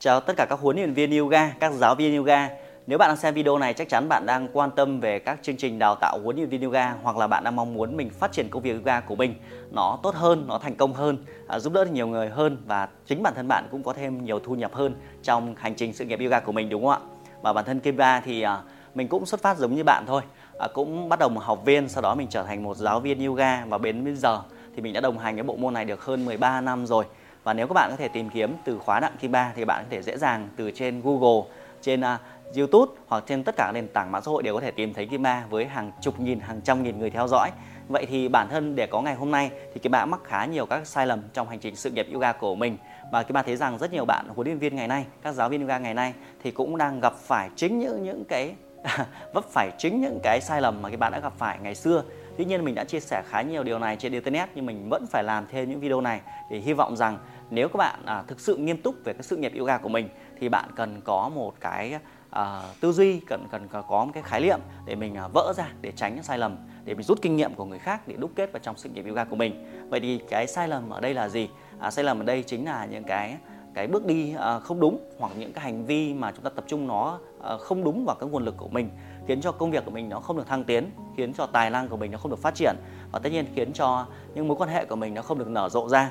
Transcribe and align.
Chào 0.00 0.20
tất 0.20 0.36
cả 0.36 0.46
các 0.50 0.58
huấn 0.60 0.76
luyện 0.76 0.92
viên 0.92 1.18
yoga, 1.18 1.48
các 1.60 1.72
giáo 1.72 1.94
viên 1.94 2.16
yoga. 2.16 2.48
Nếu 2.86 2.98
bạn 2.98 3.08
đang 3.08 3.16
xem 3.16 3.34
video 3.34 3.58
này 3.58 3.74
chắc 3.74 3.88
chắn 3.88 4.08
bạn 4.08 4.26
đang 4.26 4.48
quan 4.52 4.70
tâm 4.70 5.00
về 5.00 5.18
các 5.18 5.38
chương 5.42 5.56
trình 5.56 5.78
đào 5.78 5.94
tạo 5.94 6.18
huấn 6.24 6.36
luyện 6.36 6.48
viên 6.48 6.62
yoga 6.62 6.94
hoặc 7.02 7.16
là 7.16 7.26
bạn 7.26 7.44
đang 7.44 7.56
mong 7.56 7.74
muốn 7.74 7.96
mình 7.96 8.10
phát 8.10 8.32
triển 8.32 8.48
công 8.48 8.62
việc 8.62 8.72
yoga 8.72 9.00
của 9.00 9.16
mình 9.16 9.34
nó 9.70 9.98
tốt 10.02 10.14
hơn, 10.14 10.44
nó 10.48 10.58
thành 10.58 10.74
công 10.74 10.92
hơn, 10.92 11.24
à, 11.48 11.58
giúp 11.58 11.72
đỡ 11.72 11.84
được 11.84 11.90
nhiều 11.90 12.06
người 12.06 12.28
hơn 12.28 12.62
và 12.66 12.88
chính 13.06 13.22
bản 13.22 13.34
thân 13.34 13.48
bạn 13.48 13.68
cũng 13.70 13.82
có 13.82 13.92
thêm 13.92 14.24
nhiều 14.24 14.40
thu 14.40 14.54
nhập 14.54 14.74
hơn 14.74 14.94
trong 15.22 15.54
hành 15.58 15.74
trình 15.74 15.92
sự 15.92 16.04
nghiệp 16.04 16.20
yoga 16.20 16.40
của 16.40 16.52
mình 16.52 16.68
đúng 16.68 16.86
không 16.86 16.90
ạ? 16.90 16.98
Và 17.42 17.52
bản 17.52 17.64
thân 17.64 17.80
Kim 17.80 17.96
Ba 17.96 18.20
thì 18.20 18.42
à, 18.42 18.58
mình 18.94 19.08
cũng 19.08 19.26
xuất 19.26 19.42
phát 19.42 19.58
giống 19.58 19.74
như 19.74 19.84
bạn 19.84 20.04
thôi, 20.06 20.22
à, 20.58 20.68
cũng 20.74 21.08
bắt 21.08 21.18
đầu 21.18 21.28
một 21.28 21.42
học 21.44 21.64
viên, 21.64 21.88
sau 21.88 22.02
đó 22.02 22.14
mình 22.14 22.28
trở 22.30 22.42
thành 22.42 22.62
một 22.62 22.76
giáo 22.76 23.00
viên 23.00 23.26
yoga 23.26 23.64
và 23.64 23.78
đến 23.78 24.04
bây 24.04 24.14
giờ 24.14 24.42
thì 24.76 24.82
mình 24.82 24.92
đã 24.92 25.00
đồng 25.00 25.18
hành 25.18 25.34
với 25.34 25.44
bộ 25.44 25.56
môn 25.56 25.74
này 25.74 25.84
được 25.84 26.04
hơn 26.04 26.24
13 26.24 26.60
năm 26.60 26.86
rồi 26.86 27.04
và 27.48 27.54
nếu 27.54 27.66
các 27.66 27.74
bạn 27.74 27.90
có 27.90 27.96
thể 27.96 28.08
tìm 28.08 28.30
kiếm 28.30 28.56
từ 28.64 28.78
khóa 28.78 29.00
nặng 29.00 29.12
kim 29.20 29.32
ba 29.32 29.52
thì 29.56 29.64
bạn 29.64 29.84
có 29.84 29.88
thể 29.90 30.02
dễ 30.02 30.18
dàng 30.18 30.48
từ 30.56 30.70
trên 30.70 31.00
Google, 31.04 31.50
trên 31.82 32.00
uh, 32.00 32.56
YouTube 32.56 32.92
hoặc 33.06 33.24
trên 33.26 33.44
tất 33.44 33.56
cả 33.56 33.64
các 33.66 33.72
nền 33.72 33.88
tảng 33.88 34.12
mạng 34.12 34.22
xã 34.22 34.30
hội 34.30 34.42
đều 34.42 34.54
có 34.54 34.60
thể 34.60 34.70
tìm 34.70 34.94
thấy 34.94 35.06
kim 35.06 35.22
ba 35.22 35.44
với 35.50 35.64
hàng 35.64 35.92
chục 36.00 36.20
nghìn, 36.20 36.40
hàng 36.40 36.60
trăm 36.60 36.82
nghìn 36.82 36.98
người 36.98 37.10
theo 37.10 37.28
dõi. 37.28 37.50
Vậy 37.88 38.06
thì 38.06 38.28
bản 38.28 38.48
thân 38.48 38.76
để 38.76 38.86
có 38.86 39.00
ngày 39.00 39.14
hôm 39.14 39.30
nay 39.30 39.50
thì 39.74 39.80
kim 39.80 39.92
ba 39.92 40.06
mắc 40.06 40.20
khá 40.24 40.44
nhiều 40.44 40.66
các 40.66 40.86
sai 40.86 41.06
lầm 41.06 41.22
trong 41.32 41.48
hành 41.48 41.58
trình 41.58 41.76
sự 41.76 41.90
nghiệp 41.90 42.06
yoga 42.12 42.32
của 42.32 42.54
mình 42.54 42.76
và 43.12 43.22
kim 43.22 43.32
ba 43.32 43.42
thấy 43.42 43.56
rằng 43.56 43.78
rất 43.78 43.92
nhiều 43.92 44.04
bạn 44.04 44.28
huấn 44.28 44.46
luyện 44.46 44.58
viên 44.58 44.76
ngày 44.76 44.88
nay, 44.88 45.04
các 45.22 45.34
giáo 45.34 45.48
viên 45.48 45.60
yoga 45.60 45.78
ngày 45.78 45.94
nay 45.94 46.14
thì 46.42 46.50
cũng 46.50 46.76
đang 46.76 47.00
gặp 47.00 47.14
phải 47.16 47.50
chính 47.56 47.78
những 47.78 48.02
những 48.02 48.24
cái 48.24 48.54
vấp 49.34 49.44
phải 49.44 49.70
chính 49.78 50.00
những 50.00 50.18
cái 50.22 50.40
sai 50.40 50.60
lầm 50.60 50.82
mà 50.82 50.90
các 50.90 51.00
bạn 51.00 51.12
đã 51.12 51.20
gặp 51.20 51.32
phải 51.38 51.58
ngày 51.62 51.74
xưa 51.74 52.02
Tuy 52.38 52.44
nhiên 52.44 52.64
mình 52.64 52.74
đã 52.74 52.84
chia 52.84 53.00
sẻ 53.00 53.22
khá 53.28 53.42
nhiều 53.42 53.62
điều 53.62 53.78
này 53.78 53.96
trên 53.96 54.12
internet 54.12 54.48
nhưng 54.54 54.66
mình 54.66 54.88
vẫn 54.88 55.06
phải 55.10 55.24
làm 55.24 55.46
thêm 55.50 55.70
những 55.70 55.80
video 55.80 56.00
này 56.00 56.20
để 56.50 56.58
hy 56.58 56.72
vọng 56.72 56.96
rằng 56.96 57.18
nếu 57.50 57.68
các 57.68 57.76
bạn 57.76 58.00
à, 58.06 58.22
thực 58.26 58.40
sự 58.40 58.56
nghiêm 58.56 58.82
túc 58.82 58.94
về 59.04 59.12
cái 59.12 59.22
sự 59.22 59.36
nghiệp 59.36 59.52
yoga 59.58 59.78
của 59.78 59.88
mình 59.88 60.08
thì 60.40 60.48
bạn 60.48 60.70
cần 60.76 61.00
có 61.04 61.30
một 61.34 61.54
cái 61.60 61.98
à, 62.30 62.62
tư 62.80 62.92
duy 62.92 63.20
cần 63.20 63.46
cần 63.50 63.68
có 63.88 64.04
một 64.04 64.10
cái 64.14 64.22
khái 64.22 64.40
niệm 64.40 64.60
để 64.86 64.94
mình 64.94 65.14
à, 65.14 65.28
vỡ 65.28 65.52
ra 65.56 65.68
để 65.80 65.92
tránh 65.96 66.14
những 66.14 66.24
sai 66.24 66.38
lầm 66.38 66.56
để 66.84 66.94
mình 66.94 67.02
rút 67.02 67.22
kinh 67.22 67.36
nghiệm 67.36 67.54
của 67.54 67.64
người 67.64 67.78
khác 67.78 68.08
để 68.08 68.16
đúc 68.18 68.30
kết 68.34 68.52
vào 68.52 68.60
trong 68.62 68.76
sự 68.76 68.88
nghiệp 68.88 69.04
yoga 69.08 69.24
của 69.24 69.36
mình. 69.36 69.64
Vậy 69.90 70.00
thì 70.00 70.20
cái 70.30 70.46
sai 70.46 70.68
lầm 70.68 70.90
ở 70.90 71.00
đây 71.00 71.14
là 71.14 71.28
gì? 71.28 71.48
À, 71.78 71.90
sai 71.90 72.04
lầm 72.04 72.20
ở 72.20 72.24
đây 72.24 72.42
chính 72.42 72.64
là 72.64 72.86
những 72.90 73.04
cái 73.04 73.36
cái 73.74 73.86
bước 73.86 74.06
đi 74.06 74.34
à, 74.38 74.58
không 74.58 74.80
đúng 74.80 75.10
hoặc 75.18 75.32
những 75.36 75.52
cái 75.52 75.64
hành 75.64 75.86
vi 75.86 76.14
mà 76.14 76.32
chúng 76.32 76.44
ta 76.44 76.50
tập 76.50 76.64
trung 76.66 76.86
nó 76.86 77.18
à, 77.42 77.56
không 77.56 77.84
đúng 77.84 78.04
vào 78.04 78.16
cái 78.20 78.28
nguồn 78.28 78.44
lực 78.44 78.56
của 78.56 78.68
mình 78.68 78.90
khiến 79.26 79.40
cho 79.40 79.52
công 79.52 79.70
việc 79.70 79.84
của 79.84 79.90
mình 79.90 80.08
nó 80.08 80.20
không 80.20 80.36
được 80.36 80.46
thăng 80.46 80.64
tiến 80.64 80.90
khiến 81.16 81.32
cho 81.32 81.46
tài 81.46 81.70
năng 81.70 81.88
của 81.88 81.96
mình 81.96 82.10
nó 82.10 82.18
không 82.18 82.30
được 82.30 82.38
phát 82.38 82.54
triển. 82.54 82.76
Và 83.12 83.18
tất 83.18 83.32
nhiên 83.32 83.46
khiến 83.54 83.72
cho 83.72 84.06
những 84.34 84.48
mối 84.48 84.56
quan 84.56 84.70
hệ 84.70 84.84
của 84.84 84.96
mình 84.96 85.14
nó 85.14 85.22
không 85.22 85.38
được 85.38 85.48
nở 85.48 85.68
rộ 85.68 85.88
ra 85.88 86.10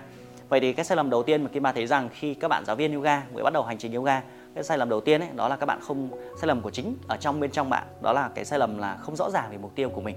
vậy 0.49 0.59
thì 0.59 0.73
cái 0.73 0.85
sai 0.85 0.95
lầm 0.95 1.09
đầu 1.09 1.23
tiên 1.23 1.43
mà 1.43 1.49
kim 1.49 1.63
ba 1.63 1.71
thấy 1.71 1.87
rằng 1.87 2.09
khi 2.13 2.33
các 2.33 2.47
bạn 2.47 2.65
giáo 2.65 2.75
viên 2.75 2.93
yoga 2.93 3.23
mới 3.33 3.43
bắt 3.43 3.53
đầu 3.53 3.63
hành 3.63 3.77
trình 3.77 3.93
yoga 3.93 4.21
cái 4.55 4.63
sai 4.63 4.77
lầm 4.77 4.89
đầu 4.89 5.01
tiên 5.01 5.21
ấy 5.21 5.29
đó 5.35 5.47
là 5.47 5.55
các 5.55 5.65
bạn 5.65 5.79
không 5.81 6.09
sai 6.35 6.47
lầm 6.47 6.61
của 6.61 6.69
chính 6.69 6.95
ở 7.07 7.17
trong 7.17 7.39
bên 7.39 7.51
trong 7.51 7.69
bạn 7.69 7.83
đó 8.01 8.13
là 8.13 8.29
cái 8.35 8.45
sai 8.45 8.59
lầm 8.59 8.77
là 8.77 8.97
không 8.97 9.15
rõ 9.15 9.29
ràng 9.29 9.51
về 9.51 9.57
mục 9.57 9.75
tiêu 9.75 9.89
của 9.89 10.01
mình. 10.01 10.15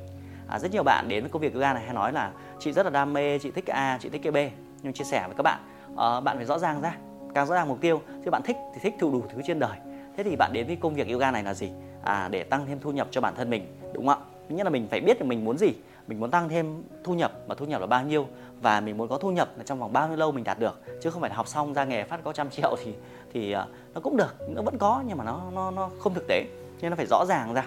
À, 0.49 0.59
rất 0.59 0.73
nhiều 0.73 0.83
bạn 0.83 1.09
đến 1.09 1.23
với 1.23 1.31
công 1.31 1.43
việc 1.43 1.55
yoga 1.55 1.73
này 1.73 1.85
hay 1.85 1.95
nói 1.95 2.13
là 2.13 2.31
chị 2.59 2.73
rất 2.73 2.87
là 2.87 2.91
đam 2.91 3.13
mê 3.13 3.39
chị 3.39 3.51
thích 3.51 3.67
a 3.67 3.99
chị 4.01 4.09
thích 4.09 4.21
cái 4.25 4.33
b. 4.33 4.37
Nhưng 4.83 4.93
chia 4.93 5.05
sẻ 5.05 5.25
với 5.27 5.37
các 5.37 5.43
bạn 5.43 5.61
uh, 5.93 6.25
bạn 6.25 6.37
phải 6.37 6.45
rõ 6.45 6.59
ràng 6.59 6.81
ra 6.81 6.97
càng 7.35 7.47
rõ 7.47 7.55
ràng 7.55 7.69
mục 7.69 7.81
tiêu 7.81 8.03
chứ 8.25 8.31
bạn 8.31 8.43
thích 8.43 8.57
thì 8.75 8.81
thích 8.83 8.95
đủ 9.01 9.25
thứ 9.35 9.43
trên 9.47 9.59
đời. 9.59 9.79
Thế 10.17 10.23
thì 10.23 10.37
bạn 10.37 10.51
đến 10.53 10.67
với 10.67 10.77
công 10.77 10.95
việc 10.95 11.09
yoga 11.09 11.31
này 11.31 11.43
là 11.43 11.55
gì? 11.55 11.71
À, 12.05 12.29
để 12.31 12.43
tăng 12.43 12.67
thêm 12.67 12.79
thu 12.81 12.91
nhập 12.91 13.09
cho 13.11 13.21
bản 13.21 13.35
thân 13.37 13.51
mình 13.51 13.77
đúng 13.93 14.07
không 14.07 14.19
ạ? 14.19 14.27
Thứ 14.49 14.57
nhất 14.57 14.65
là 14.65 14.71
mình 14.71 14.87
phải 14.91 15.01
biết 15.01 15.21
là 15.21 15.27
mình 15.27 15.45
muốn 15.45 15.59
gì 15.59 15.73
mình 16.07 16.21
muốn 16.21 16.31
tăng 16.31 16.49
thêm 16.49 16.83
thu 17.05 17.15
nhập 17.15 17.33
mà 17.49 17.55
thu 17.55 17.67
nhập 17.67 17.81
là 17.81 17.87
bao 17.87 18.05
nhiêu 18.05 18.27
và 18.61 18.81
mình 18.81 18.97
muốn 18.97 19.09
có 19.09 19.19
thu 19.19 19.31
nhập 19.31 19.49
là 19.57 19.65
trong 19.65 19.79
vòng 19.79 19.93
bao 19.93 20.09
nhiêu 20.09 20.17
lâu 20.17 20.33
mình 20.33 20.45
đạt 20.45 20.59
được. 20.59 20.81
Chứ 21.03 21.11
không 21.11 21.21
phải 21.21 21.31
là 21.31 21.37
học 21.37 21.49
xong 21.49 21.75
ra 21.75 21.85
nghề 21.85 22.05
phát 22.05 22.21
có 22.25 22.33
trăm 22.33 22.51
triệu 22.51 22.77
thì 22.85 22.95
thì 23.33 23.53
ờ, 23.53 23.67
nó 23.95 24.01
cũng 24.01 24.17
được, 24.17 24.35
nó 24.49 24.63
vẫn 24.63 24.79
có 24.79 25.03
nhưng 25.07 25.19
mà 25.19 25.25
nó 25.25 25.43
nó 25.55 25.71
nó 25.71 25.91
không 25.99 26.15
thực 26.15 26.27
tế. 26.29 26.45
Nên 26.81 26.91
nó 26.91 26.97
phải 26.97 27.07
rõ 27.07 27.25
ràng 27.29 27.55
ra. 27.55 27.65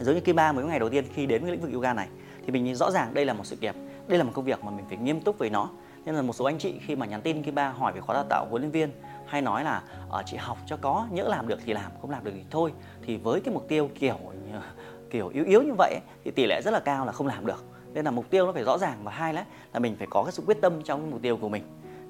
Giống 0.00 0.14
như 0.14 0.20
Kim 0.20 0.36
Ba 0.36 0.52
mấy 0.52 0.64
ngày 0.64 0.78
đầu 0.78 0.88
tiên 0.88 1.04
khi 1.14 1.26
đến 1.26 1.42
với 1.42 1.52
lĩnh 1.52 1.60
vực 1.60 1.72
yoga 1.72 1.94
này, 1.94 2.08
thì 2.46 2.52
mình 2.52 2.64
nhìn 2.64 2.74
rõ 2.74 2.90
ràng 2.90 3.14
đây 3.14 3.24
là 3.24 3.32
một 3.32 3.46
sự 3.46 3.56
nghiệp 3.60 3.74
đây 4.08 4.18
là 4.18 4.24
một 4.24 4.32
công 4.34 4.44
việc 4.44 4.64
mà 4.64 4.70
mình 4.70 4.84
phải 4.88 4.98
nghiêm 4.98 5.20
túc 5.20 5.38
với 5.38 5.50
nó. 5.50 5.68
Nên 6.04 6.14
là 6.14 6.22
một 6.22 6.32
số 6.32 6.44
anh 6.44 6.58
chị 6.58 6.74
khi 6.86 6.96
mà 6.96 7.06
nhắn 7.06 7.22
tin 7.22 7.42
Kim 7.42 7.54
Ba 7.54 7.68
hỏi 7.68 7.92
về 7.92 8.00
khóa 8.00 8.14
đào 8.14 8.24
tạo 8.28 8.46
huấn 8.50 8.62
luyện 8.62 8.70
viên, 8.70 8.90
hay 9.26 9.42
nói 9.42 9.64
là 9.64 9.82
ở 10.08 10.22
chị 10.26 10.36
học 10.36 10.58
cho 10.66 10.76
có, 10.80 11.06
nhỡ 11.10 11.22
làm 11.22 11.48
được 11.48 11.58
thì 11.64 11.72
làm, 11.72 11.92
không 12.00 12.10
làm 12.10 12.24
được 12.24 12.30
thì 12.34 12.44
thôi. 12.50 12.72
Thì 13.06 13.16
với 13.16 13.40
cái 13.40 13.54
mục 13.54 13.68
tiêu 13.68 13.90
kiểu 13.94 14.16
kiểu 15.10 15.28
yếu 15.28 15.44
yếu 15.44 15.62
như 15.62 15.72
vậy 15.78 16.00
thì 16.24 16.30
tỷ 16.30 16.46
lệ 16.46 16.60
rất 16.64 16.70
là 16.70 16.80
cao 16.80 17.06
là 17.06 17.12
không 17.12 17.26
làm 17.26 17.46
được 17.46 17.64
nên 17.94 18.04
là 18.04 18.10
mục 18.10 18.30
tiêu 18.30 18.46
nó 18.46 18.52
phải 18.52 18.64
rõ 18.64 18.78
ràng 18.78 18.98
và 19.02 19.12
hai 19.12 19.34
là 19.34 19.44
là 19.72 19.80
mình 19.80 19.96
phải 19.98 20.06
có 20.10 20.22
cái 20.22 20.32
sự 20.32 20.42
quyết 20.46 20.60
tâm 20.60 20.82
trong 20.82 21.10
mục 21.10 21.22
tiêu 21.22 21.36
của 21.36 21.48
mình. 21.48 21.62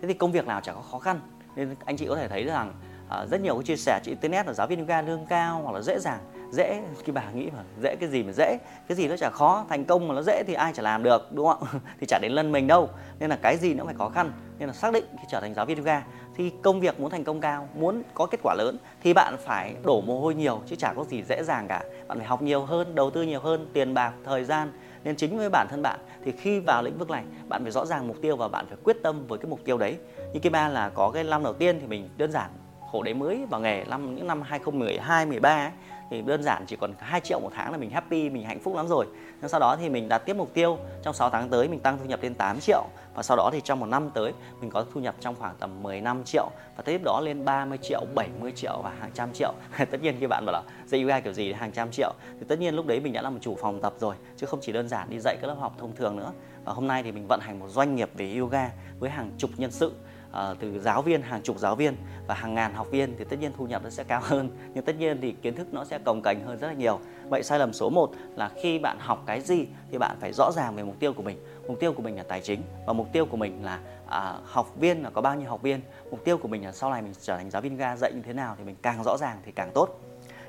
Thế 0.03 0.09
thì 0.09 0.15
công 0.15 0.33
việc 0.33 0.47
nào 0.47 0.61
chả 0.61 0.73
có 0.73 0.81
khó 0.81 0.99
khăn. 0.99 1.21
Nên 1.57 1.75
anh 1.85 1.97
chị 1.97 2.07
có 2.07 2.17
thể 2.17 2.29
thấy 2.29 2.45
rằng 2.45 2.75
uh, 3.07 3.31
rất 3.31 3.41
nhiều 3.41 3.55
cái 3.55 3.65
chia 3.65 3.77
sẻ 3.77 4.01
trên 4.05 4.13
internet 4.13 4.47
là 4.47 4.53
giáo 4.53 4.67
viên 4.67 4.79
yoga 4.79 5.03
lương 5.03 5.27
cao 5.27 5.61
hoặc 5.63 5.73
là 5.73 5.81
dễ 5.81 5.99
dàng 5.99 6.21
dễ 6.51 6.83
khi 7.05 7.13
bà 7.13 7.31
nghĩ 7.31 7.51
mà 7.57 7.63
dễ 7.83 7.97
cái 8.01 8.09
gì 8.09 8.23
mà 8.23 8.33
dễ. 8.33 8.59
Cái 8.89 8.97
gì 8.97 9.09
nó 9.09 9.17
chả 9.17 9.31
khó 9.31 9.65
thành 9.69 9.85
công 9.85 10.09
mà 10.09 10.15
nó 10.15 10.23
dễ 10.23 10.43
thì 10.47 10.55
ai 10.55 10.73
chả 10.73 10.83
làm 10.83 11.03
được 11.03 11.33
đúng 11.33 11.47
không 11.47 11.63
thì 12.01 12.07
chả 12.07 12.19
đến 12.23 12.33
lần 12.33 12.53
mình 12.53 12.67
đâu. 12.67 12.89
Nên 13.19 13.31
là 13.31 13.39
cái 13.43 13.57
gì 13.57 13.75
nó 13.75 13.85
phải 13.85 13.95
khó 13.95 14.09
khăn. 14.09 14.33
Nên 14.59 14.69
là 14.69 14.75
xác 14.75 14.93
định 14.93 15.05
khi 15.11 15.25
trở 15.31 15.41
thành 15.41 15.55
giáo 15.55 15.67
viên 15.67 15.77
yoga 15.77 16.03
thì 16.37 16.53
công 16.63 16.81
việc 16.81 17.01
muốn 17.01 17.11
thành 17.11 17.25
công 17.25 17.41
cao 17.41 17.69
muốn 17.75 18.03
có 18.15 18.27
kết 18.27 18.41
quả 18.43 18.55
lớn 18.55 18.77
thì 19.03 19.13
bạn 19.13 19.37
phải 19.45 19.75
đổ 19.83 20.01
mồ 20.01 20.21
hôi 20.21 20.35
nhiều 20.35 20.63
chứ 20.67 20.77
chả 20.77 20.93
có 20.93 21.05
gì 21.05 21.23
dễ 21.29 21.43
dàng 21.43 21.69
cả. 21.69 21.83
Bạn 22.09 22.19
phải 22.19 22.27
học 22.27 22.43
nhiều 22.43 22.65
hơn 22.65 22.95
đầu 22.95 23.11
tư 23.11 23.23
nhiều 23.23 23.41
hơn 23.41 23.71
tiền 23.73 23.95
bạc 23.95 24.13
thời 24.25 24.45
gian 24.45 24.73
nên 25.05 25.17
chính 25.17 25.39
với 25.39 25.49
bản 25.51 25.67
thân 25.71 25.83
bạn 25.83 25.99
thì 26.25 26.33
khi 26.33 26.61
vào 26.61 26.83
lĩnh 26.83 26.99
vực 26.99 27.11
này, 27.11 27.25
bạn 27.49 27.63
phải 27.63 27.73
rõ 27.73 27.87
ràng 27.87 28.09
mục 28.09 28.17
tiêu 28.23 28.37
và 28.37 28.49
bạn 28.49 28.67
phải 28.69 28.79
quyết 28.85 28.97
tâm 29.03 29.27
với 29.27 29.39
cái 29.39 29.51
mục 29.51 29.61
tiêu 29.65 29.79
đấy. 29.79 29.97
Như 30.33 30.41
cái 30.41 30.51
ba 30.51 30.69
là 30.69 30.89
có 30.89 31.11
cái 31.11 31.25
năm 31.25 31.45
đầu 31.45 31.53
tiên 31.53 31.79
thì 31.81 31.87
mình 31.87 32.09
đơn 32.17 32.33
giản 32.33 32.51
khổ 32.93 33.03
đấy 33.03 33.15
mới 33.15 33.47
vào 33.51 33.61
nghề 33.61 33.85
năm 33.85 34.17
những 34.17 34.27
năm 34.27 34.43
2012 34.43 35.27
13 35.27 35.57
ấy, 35.57 35.71
thì 36.11 36.23
đơn 36.23 36.43
giản 36.43 36.65
chỉ 36.67 36.77
còn 36.77 36.95
2 36.99 37.21
triệu 37.21 37.41
một 37.41 37.51
tháng 37.55 37.73
là 37.73 37.79
mình 37.79 37.91
happy 37.91 38.31
mình 38.31 38.45
hạnh 38.45 38.61
phúc 38.61 38.77
lắm 38.77 38.89
rồi. 38.89 39.07
Nhưng 39.41 39.49
sau 39.49 39.61
đó 39.61 39.77
thì 39.81 39.89
mình 39.89 40.09
đặt 40.09 40.19
tiếp 40.19 40.37
mục 40.37 40.55
tiêu 40.55 40.79
trong 41.03 41.15
6 41.15 41.31
tháng 41.31 41.49
tới 41.49 41.69
mình 41.69 41.81
tăng 41.81 41.99
thu 41.99 42.05
nhập 42.05 42.23
lên 42.23 42.35
8 42.35 42.61
triệu 42.61 42.85
và 43.15 43.23
sau 43.23 43.37
đó 43.37 43.51
thì 43.53 43.61
trong 43.65 43.81
một 43.81 43.87
năm 43.87 44.11
tới 44.15 44.33
mình 44.61 44.71
có 44.71 44.85
thu 44.95 45.01
nhập 45.01 45.15
trong 45.21 45.35
khoảng 45.39 45.55
tầm 45.61 45.83
15 45.83 46.25
triệu 46.25 46.51
và 46.77 46.83
tiếp 46.83 47.01
đó 47.05 47.21
lên 47.25 47.45
30 47.45 47.79
triệu 47.83 48.01
70 48.15 48.53
triệu 48.57 48.81
và 48.85 48.93
hàng 49.01 49.11
trăm 49.15 49.33
triệu. 49.33 49.53
Tất 49.91 50.03
nhiên 50.03 50.17
khi 50.21 50.27
bạn 50.27 50.45
bảo 50.47 50.53
là 50.53 50.63
dạy 50.87 51.01
yoga 51.01 51.21
kiểu 51.21 51.33
gì 51.33 51.53
hàng 51.53 51.73
trăm 51.73 51.91
triệu 51.91 52.13
thì 52.41 52.47
tất 52.49 52.59
nhiên 52.59 52.75
lúc 52.75 52.87
đấy 52.87 53.01
mình 53.01 53.13
đã 53.13 53.23
là 53.23 53.31
một 53.31 53.39
chủ 53.41 53.57
phòng 53.61 53.81
tập 53.81 53.95
rồi 53.99 54.15
chứ 54.37 54.47
không 54.47 54.61
chỉ 54.63 54.73
đơn 54.73 54.89
giản 54.89 55.11
đi 55.11 55.19
dạy 55.19 55.37
các 55.41 55.47
lớp 55.47 55.57
học 55.61 55.75
thông 55.79 55.97
thường 55.97 56.17
nữa. 56.17 56.33
Và 56.65 56.73
hôm 56.73 56.87
nay 56.87 57.03
thì 57.03 57.13
mình 57.13 57.27
vận 57.29 57.41
hành 57.43 57.59
một 57.59 57.69
doanh 57.69 57.97
nghiệp 57.97 58.11
về 58.15 58.37
yoga 58.37 58.71
với 58.99 59.11
hàng 59.11 59.31
chục 59.39 59.51
nhân 59.57 59.71
sự 59.71 59.93
uh, 60.31 60.59
từ 60.61 60.81
giáo 60.81 61.03
viên 61.03 61.23
hàng 61.23 61.43
chục 61.43 61.59
giáo 61.59 61.77
viên 61.77 61.97
và 62.27 62.35
hàng 62.35 62.55
ngàn 62.55 62.75
học 62.75 62.91
viên 62.91 63.15
thì 63.19 63.25
tất 63.25 63.37
nhiên 63.41 63.53
thu 63.57 63.67
nhập 63.67 63.83
nó 63.85 63.91
sẽ 63.91 64.05
cao 64.05 64.21
hơn. 64.25 64.51
Nhưng 64.75 64.85
tất 64.85 64.99
nhiên 64.99 65.19
thì 65.23 65.33
kiến 65.33 65.55
thức 65.55 65.75
nó 65.75 65.85
sẽ 65.85 65.99
cồng 65.99 66.23
cành 66.23 66.45
hơn 66.47 66.59
rất 66.59 66.67
là 66.67 66.73
nhiều. 66.73 67.01
Vậy 67.29 67.43
sai 67.43 67.59
lầm 67.59 67.73
số 67.73 67.91
1 67.91 68.11
là 68.37 68.51
khi 68.63 68.79
bạn 68.79 68.97
học 69.01 69.23
cái 69.27 69.41
gì 69.41 69.67
thì 69.91 69.99
bạn 69.99 70.17
phải 70.21 70.33
rõ 70.33 70.53
ràng 70.53 70.77
về 70.77 70.83
mục 70.83 71.01
tiêu 71.01 71.13
của 71.13 71.23
mình. 71.23 71.39
Mục 71.69 71.81
tiêu 71.81 71.93
của 71.93 72.03
mình 72.03 72.17
là 72.17 72.23
tài 72.23 72.41
chính 72.41 72.63
và 72.87 72.93
mục 72.93 73.09
tiêu 73.13 73.27
của 73.27 73.37
mình 73.37 73.65
là 73.65 73.81
à, 74.07 74.35
học 74.45 74.77
viên 74.77 75.03
là 75.03 75.11
có 75.11 75.21
bao 75.21 75.37
nhiêu 75.37 75.49
học 75.49 75.63
viên. 75.63 75.81
Mục 76.11 76.25
tiêu 76.25 76.39
của 76.39 76.49
mình 76.49 76.65
là 76.65 76.73
sau 76.73 76.91
này 76.91 77.03
mình 77.03 77.13
trở 77.21 77.37
thành 77.37 77.51
giáo 77.51 77.63
viên 77.63 77.77
ga 77.77 77.97
dạy 77.97 78.13
như 78.13 78.23
thế 78.23 78.33
nào 78.33 78.55
thì 78.59 78.65
mình 78.65 78.77
càng 78.83 79.05
rõ 79.05 79.17
ràng 79.17 79.39
thì 79.45 79.53
càng 79.53 79.71
tốt. 79.75 80.01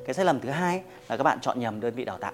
Cái 0.05 0.13
sai 0.13 0.25
lầm 0.25 0.39
thứ 0.39 0.49
hai 0.49 0.83
là 1.09 1.17
các 1.17 1.23
bạn 1.23 1.39
chọn 1.41 1.59
nhầm 1.59 1.79
đơn 1.79 1.95
vị 1.95 2.05
đào 2.05 2.17
tạo 2.17 2.33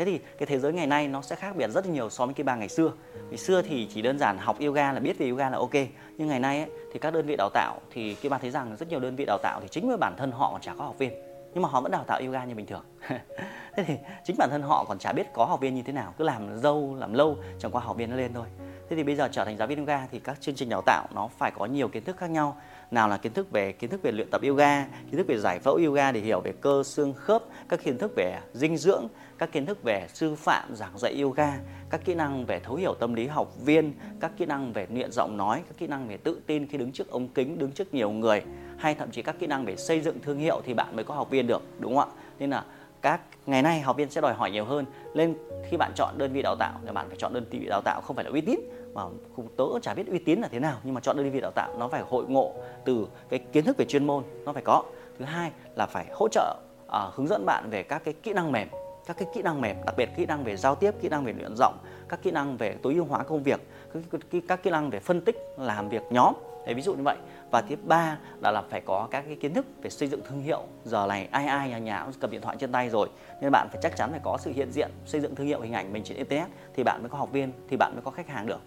thế 0.00 0.06
thì 0.06 0.20
cái 0.38 0.46
thế 0.46 0.58
giới 0.58 0.72
ngày 0.72 0.86
nay 0.86 1.08
nó 1.08 1.22
sẽ 1.22 1.36
khác 1.36 1.56
biệt 1.56 1.70
rất 1.70 1.86
nhiều 1.86 2.10
so 2.10 2.26
với 2.26 2.34
cái 2.34 2.44
ba 2.44 2.56
ngày 2.56 2.68
xưa. 2.68 2.92
Ngày 3.28 3.38
xưa 3.38 3.62
thì 3.62 3.88
chỉ 3.94 4.02
đơn 4.02 4.18
giản 4.18 4.38
học 4.38 4.56
yoga 4.60 4.92
là 4.92 5.00
biết 5.00 5.18
về 5.18 5.28
yoga 5.28 5.50
là 5.50 5.58
ok 5.58 5.74
nhưng 6.18 6.28
ngày 6.28 6.40
nay 6.40 6.58
ấy, 6.58 6.70
thì 6.92 6.98
các 6.98 7.12
đơn 7.12 7.26
vị 7.26 7.36
đào 7.38 7.50
tạo 7.54 7.80
thì 7.90 8.14
cái 8.14 8.30
bà 8.30 8.38
thấy 8.38 8.50
rằng 8.50 8.76
rất 8.76 8.88
nhiều 8.88 9.00
đơn 9.00 9.16
vị 9.16 9.24
đào 9.24 9.38
tạo 9.42 9.60
thì 9.60 9.68
chính 9.70 9.88
với 9.88 9.96
bản 9.96 10.14
thân 10.16 10.32
họ 10.32 10.50
còn 10.52 10.60
chả 10.60 10.74
có 10.74 10.84
học 10.84 10.98
viên 10.98 11.12
nhưng 11.54 11.62
mà 11.62 11.68
họ 11.68 11.80
vẫn 11.80 11.92
đào 11.92 12.04
tạo 12.04 12.20
yoga 12.20 12.44
như 12.44 12.54
bình 12.54 12.66
thường. 12.66 12.84
Thế 13.76 13.84
thì 13.86 13.94
chính 14.24 14.36
bản 14.38 14.50
thân 14.50 14.62
họ 14.62 14.84
còn 14.88 14.98
chả 14.98 15.12
biết 15.12 15.26
có 15.34 15.44
học 15.44 15.60
viên 15.60 15.74
như 15.74 15.82
thế 15.82 15.92
nào 15.92 16.14
cứ 16.18 16.24
làm 16.24 16.58
dâu 16.58 16.96
làm 16.98 17.14
lâu 17.14 17.36
chẳng 17.58 17.70
qua 17.70 17.82
học 17.82 17.96
viên 17.96 18.10
nó 18.10 18.16
lên 18.16 18.32
thôi. 18.34 18.46
Thế 18.90 18.96
thì 18.96 19.02
bây 19.02 19.16
giờ 19.16 19.28
trở 19.32 19.44
thành 19.44 19.56
giáo 19.56 19.68
viên 19.68 19.78
yoga 19.78 20.06
thì 20.10 20.18
các 20.18 20.40
chương 20.40 20.54
trình 20.54 20.68
đào 20.68 20.82
tạo 20.86 21.06
nó 21.14 21.28
phải 21.38 21.50
có 21.50 21.66
nhiều 21.66 21.88
kiến 21.88 22.04
thức 22.04 22.16
khác 22.16 22.30
nhau 22.30 22.56
nào 22.90 23.08
là 23.08 23.16
kiến 23.16 23.32
thức 23.32 23.50
về, 23.50 23.72
kiến 23.72 23.90
thức 23.90 24.02
về 24.02 24.12
luyện 24.12 24.30
tập 24.30 24.40
yoga, 24.48 24.84
kiến 24.84 25.16
thức 25.16 25.26
về 25.26 25.38
giải 25.38 25.58
phẫu 25.58 25.74
yoga 25.74 26.12
để 26.12 26.20
hiểu 26.20 26.40
về 26.40 26.52
cơ 26.60 26.82
xương 26.82 27.14
khớp, 27.14 27.42
các 27.68 27.84
kiến 27.84 27.98
thức 27.98 28.12
về 28.16 28.38
dinh 28.52 28.76
dưỡng, 28.76 29.08
các 29.38 29.52
kiến 29.52 29.66
thức 29.66 29.82
về 29.82 30.06
sư 30.14 30.34
phạm, 30.34 30.74
giảng 30.74 30.98
dạy 30.98 31.20
yoga, 31.20 31.52
các 31.90 32.04
kỹ 32.04 32.14
năng 32.14 32.46
về 32.46 32.60
thấu 32.60 32.76
hiểu 32.76 32.94
tâm 32.94 33.14
lý 33.14 33.26
học 33.26 33.52
viên, 33.64 33.92
các 34.20 34.32
kỹ 34.36 34.46
năng 34.46 34.72
về 34.72 34.86
luyện 34.90 35.12
giọng 35.12 35.36
nói, 35.36 35.62
các 35.68 35.78
kỹ 35.78 35.86
năng 35.86 36.08
về 36.08 36.16
tự 36.16 36.40
tin 36.46 36.66
khi 36.66 36.78
đứng 36.78 36.92
trước 36.92 37.10
ống 37.10 37.28
kính, 37.28 37.58
đứng 37.58 37.72
trước 37.72 37.94
nhiều 37.94 38.10
người, 38.10 38.42
hay 38.78 38.94
thậm 38.94 39.10
chí 39.10 39.22
các 39.22 39.36
kỹ 39.38 39.46
năng 39.46 39.64
về 39.64 39.76
xây 39.76 40.00
dựng 40.00 40.20
thương 40.22 40.38
hiệu 40.38 40.60
thì 40.64 40.74
bạn 40.74 40.96
mới 40.96 41.04
có 41.04 41.14
học 41.14 41.30
viên 41.30 41.46
được, 41.46 41.62
đúng 41.78 41.96
không 41.96 42.08
ạ? 42.08 42.14
Nên 42.38 42.50
là 42.50 42.64
các 43.02 43.20
ngày 43.46 43.62
nay 43.62 43.80
học 43.80 43.96
viên 43.96 44.10
sẽ 44.10 44.20
đòi 44.20 44.34
hỏi 44.34 44.50
nhiều 44.50 44.64
hơn. 44.64 44.84
Nên 45.14 45.34
khi 45.68 45.76
bạn 45.76 45.92
chọn 45.96 46.18
đơn 46.18 46.32
vị 46.32 46.42
đào 46.42 46.56
tạo 46.58 46.72
thì 46.86 46.92
bạn 46.92 47.08
phải 47.08 47.16
chọn 47.16 47.32
đơn 47.34 47.44
vị 47.50 47.66
đào 47.68 47.80
tạo 47.84 48.00
không 48.00 48.16
phải 48.16 48.24
là 48.24 48.30
uy 48.30 48.40
tín 48.40 48.60
mà 48.94 49.02
tớ 49.56 49.64
chả 49.82 49.94
biết 49.94 50.06
uy 50.06 50.18
tín 50.18 50.40
là 50.40 50.48
thế 50.48 50.58
nào 50.58 50.78
nhưng 50.84 50.94
mà 50.94 51.00
chọn 51.00 51.16
đơn 51.16 51.30
vị 51.30 51.40
đào 51.40 51.52
tạo 51.54 51.74
nó 51.78 51.88
phải 51.88 52.02
hội 52.02 52.24
ngộ 52.28 52.52
từ 52.84 53.06
cái 53.28 53.38
kiến 53.52 53.64
thức 53.64 53.76
về 53.76 53.84
chuyên 53.84 54.06
môn 54.06 54.24
nó 54.44 54.52
phải 54.52 54.62
có. 54.62 54.82
Thứ 55.18 55.24
hai 55.24 55.50
là 55.74 55.86
phải 55.86 56.06
hỗ 56.12 56.28
trợ 56.28 56.56
uh, 56.86 57.14
hướng 57.14 57.28
dẫn 57.28 57.46
bạn 57.46 57.70
về 57.70 57.82
các 57.82 58.04
cái 58.04 58.14
kỹ 58.22 58.32
năng 58.32 58.52
mềm 58.52 58.68
các 59.06 59.16
cái 59.18 59.28
kỹ 59.34 59.42
năng 59.42 59.60
mềm 59.60 59.76
đặc 59.86 59.96
biệt 59.96 60.08
kỹ 60.16 60.26
năng 60.26 60.44
về 60.44 60.56
giao 60.56 60.74
tiếp 60.74 60.94
kỹ 61.00 61.08
năng 61.08 61.24
về 61.24 61.32
luyện 61.32 61.56
giọng 61.56 61.78
các 62.08 62.22
kỹ 62.22 62.30
năng 62.30 62.56
về 62.56 62.76
tối 62.82 62.94
ưu 62.94 63.04
hóa 63.04 63.22
công 63.22 63.42
việc 63.42 63.60
các, 63.94 64.02
các, 64.10 64.40
các 64.48 64.62
kỹ 64.62 64.70
năng 64.70 64.90
về 64.90 65.00
phân 65.00 65.20
tích 65.20 65.36
làm 65.56 65.88
việc 65.88 66.02
nhóm 66.10 66.34
Đấy, 66.66 66.74
ví 66.74 66.82
dụ 66.82 66.94
như 66.94 67.02
vậy. 67.02 67.16
Và 67.50 67.60
tiếp 67.60 67.78
ba 67.84 68.18
là 68.40 68.50
là 68.50 68.62
phải 68.70 68.80
có 68.80 69.08
các 69.10 69.24
cái 69.26 69.36
kiến 69.36 69.54
thức 69.54 69.66
về 69.82 69.90
xây 69.90 70.08
dựng 70.08 70.20
thương 70.28 70.42
hiệu. 70.42 70.62
Giờ 70.84 71.06
này 71.06 71.28
ai 71.30 71.46
ai 71.46 71.68
nhà 71.68 71.78
nhà 71.78 72.02
cũng 72.04 72.14
cầm 72.20 72.30
điện 72.30 72.40
thoại 72.40 72.56
trên 72.60 72.72
tay 72.72 72.88
rồi 72.88 73.08
nên 73.40 73.52
bạn 73.52 73.68
phải 73.72 73.80
chắc 73.82 73.96
chắn 73.96 74.10
phải 74.10 74.20
có 74.22 74.38
sự 74.40 74.52
hiện 74.52 74.72
diện 74.72 74.90
xây 75.06 75.20
dựng 75.20 75.34
thương 75.34 75.46
hiệu 75.46 75.60
hình 75.60 75.72
ảnh 75.72 75.92
mình 75.92 76.04
trên 76.04 76.16
internet 76.16 76.48
thì 76.74 76.82
bạn 76.82 77.02
mới 77.02 77.08
có 77.08 77.18
học 77.18 77.32
viên 77.32 77.52
thì 77.68 77.76
bạn 77.76 77.92
mới 77.94 78.02
có 78.02 78.10
khách 78.10 78.28
hàng 78.28 78.46
được. 78.46 78.60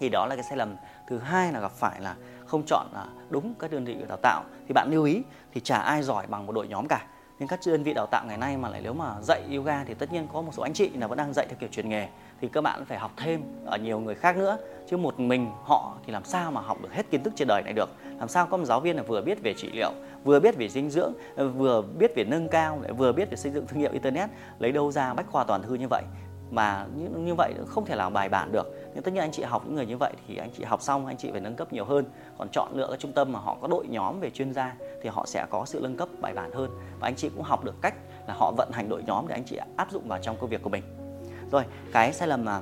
Thì 0.00 0.08
đó 0.08 0.26
là 0.26 0.34
cái 0.34 0.44
sai 0.44 0.56
lầm. 0.56 0.76
Thứ 1.08 1.18
hai 1.18 1.52
là 1.52 1.60
gặp 1.60 1.72
phải 1.72 2.00
là 2.00 2.16
không 2.46 2.62
chọn 2.66 2.86
à, 2.94 3.04
đúng 3.30 3.54
các 3.58 3.70
đơn 3.70 3.84
vị 3.84 3.96
đào 4.08 4.18
tạo. 4.22 4.44
Thì 4.68 4.72
bạn 4.72 4.88
lưu 4.90 5.04
ý 5.04 5.22
thì 5.52 5.60
chả 5.60 5.78
ai 5.78 6.02
giỏi 6.02 6.26
bằng 6.26 6.46
một 6.46 6.52
đội 6.52 6.68
nhóm 6.68 6.88
cả 6.88 7.06
nhưng 7.38 7.48
các 7.48 7.60
đơn 7.66 7.82
vị 7.82 7.94
đào 7.94 8.06
tạo 8.06 8.24
ngày 8.26 8.36
nay 8.36 8.56
mà 8.56 8.68
lại 8.68 8.80
nếu 8.84 8.92
mà 8.92 9.14
dạy 9.22 9.42
yoga 9.56 9.84
thì 9.84 9.94
tất 9.94 10.12
nhiên 10.12 10.26
có 10.32 10.42
một 10.42 10.54
số 10.54 10.62
anh 10.62 10.72
chị 10.72 10.90
là 10.94 11.06
vẫn 11.06 11.18
đang 11.18 11.32
dạy 11.32 11.46
theo 11.48 11.56
kiểu 11.60 11.68
truyền 11.72 11.88
nghề. 11.88 12.08
Thì 12.40 12.48
các 12.48 12.60
bạn 12.60 12.84
phải 12.84 12.98
học 12.98 13.10
thêm 13.16 13.42
ở 13.64 13.78
nhiều 13.78 14.00
người 14.00 14.14
khác 14.14 14.36
nữa. 14.36 14.56
Chứ 14.90 14.96
một 14.96 15.20
mình 15.20 15.50
họ 15.64 15.96
thì 16.06 16.12
làm 16.12 16.24
sao 16.24 16.50
mà 16.50 16.60
học 16.60 16.78
được 16.82 16.92
hết 16.92 17.10
kiến 17.10 17.22
thức 17.22 17.32
trên 17.36 17.48
đời 17.48 17.62
này 17.62 17.72
được? 17.72 17.88
Làm 18.18 18.28
sao 18.28 18.46
có 18.46 18.56
một 18.56 18.64
giáo 18.64 18.80
viên 18.80 18.96
là 18.96 19.02
vừa 19.02 19.22
biết 19.22 19.42
về 19.42 19.54
trị 19.54 19.70
liệu 19.72 19.90
vừa 20.24 20.40
biết 20.40 20.56
về 20.56 20.68
dinh 20.68 20.90
dưỡng 20.90 21.12
ờ, 21.36 21.48
vừa 21.48 21.82
biết 21.82 22.12
về 22.16 22.24
nâng 22.24 22.48
cao 22.48 22.78
lại 22.82 22.92
vừa 22.92 23.12
biết 23.12 23.30
về 23.30 23.36
xây 23.36 23.52
dựng 23.52 23.66
thương 23.66 23.80
hiệu 23.80 23.92
internet 23.92 24.30
lấy 24.58 24.72
đâu 24.72 24.92
ra 24.92 25.14
bách 25.14 25.26
khoa 25.26 25.44
toàn 25.44 25.62
thư 25.62 25.74
như 25.74 25.86
vậy? 25.90 26.02
Mà 26.50 26.86
như, 26.96 27.08
như 27.08 27.34
vậy 27.34 27.54
không 27.66 27.84
thể 27.84 27.96
làm 27.96 28.12
bài 28.12 28.28
bản 28.28 28.52
được 28.52 28.77
nhưng 28.94 29.02
tất 29.02 29.14
nhiên 29.14 29.22
anh 29.22 29.32
chị 29.32 29.42
học 29.42 29.62
những 29.66 29.74
người 29.74 29.86
như 29.86 29.96
vậy 29.96 30.12
thì 30.28 30.36
anh 30.36 30.50
chị 30.56 30.64
học 30.64 30.82
xong, 30.82 31.06
anh 31.06 31.16
chị 31.16 31.30
phải 31.30 31.40
nâng 31.40 31.56
cấp 31.56 31.72
nhiều 31.72 31.84
hơn. 31.84 32.04
Còn 32.38 32.48
chọn 32.52 32.72
lựa 32.74 32.86
các 32.90 33.00
trung 33.00 33.12
tâm 33.12 33.32
mà 33.32 33.38
họ 33.38 33.56
có 33.60 33.68
đội 33.68 33.86
nhóm 33.88 34.20
về 34.20 34.30
chuyên 34.30 34.52
gia 34.52 34.74
thì 35.02 35.08
họ 35.08 35.26
sẽ 35.26 35.46
có 35.50 35.64
sự 35.66 35.80
nâng 35.82 35.96
cấp 35.96 36.08
bài 36.20 36.34
bản 36.34 36.52
hơn. 36.52 36.70
Và 37.00 37.08
anh 37.08 37.16
chị 37.16 37.28
cũng 37.28 37.42
học 37.42 37.64
được 37.64 37.74
cách 37.82 37.94
là 38.26 38.34
họ 38.34 38.52
vận 38.56 38.70
hành 38.72 38.88
đội 38.88 39.02
nhóm 39.06 39.28
để 39.28 39.34
anh 39.34 39.44
chị 39.44 39.58
áp 39.76 39.90
dụng 39.90 40.08
vào 40.08 40.18
trong 40.22 40.36
công 40.40 40.50
việc 40.50 40.62
của 40.62 40.70
mình. 40.70 40.82
Rồi, 41.50 41.64
cái 41.92 42.12
sai 42.12 42.28
lầm 42.28 42.44
mà, 42.44 42.60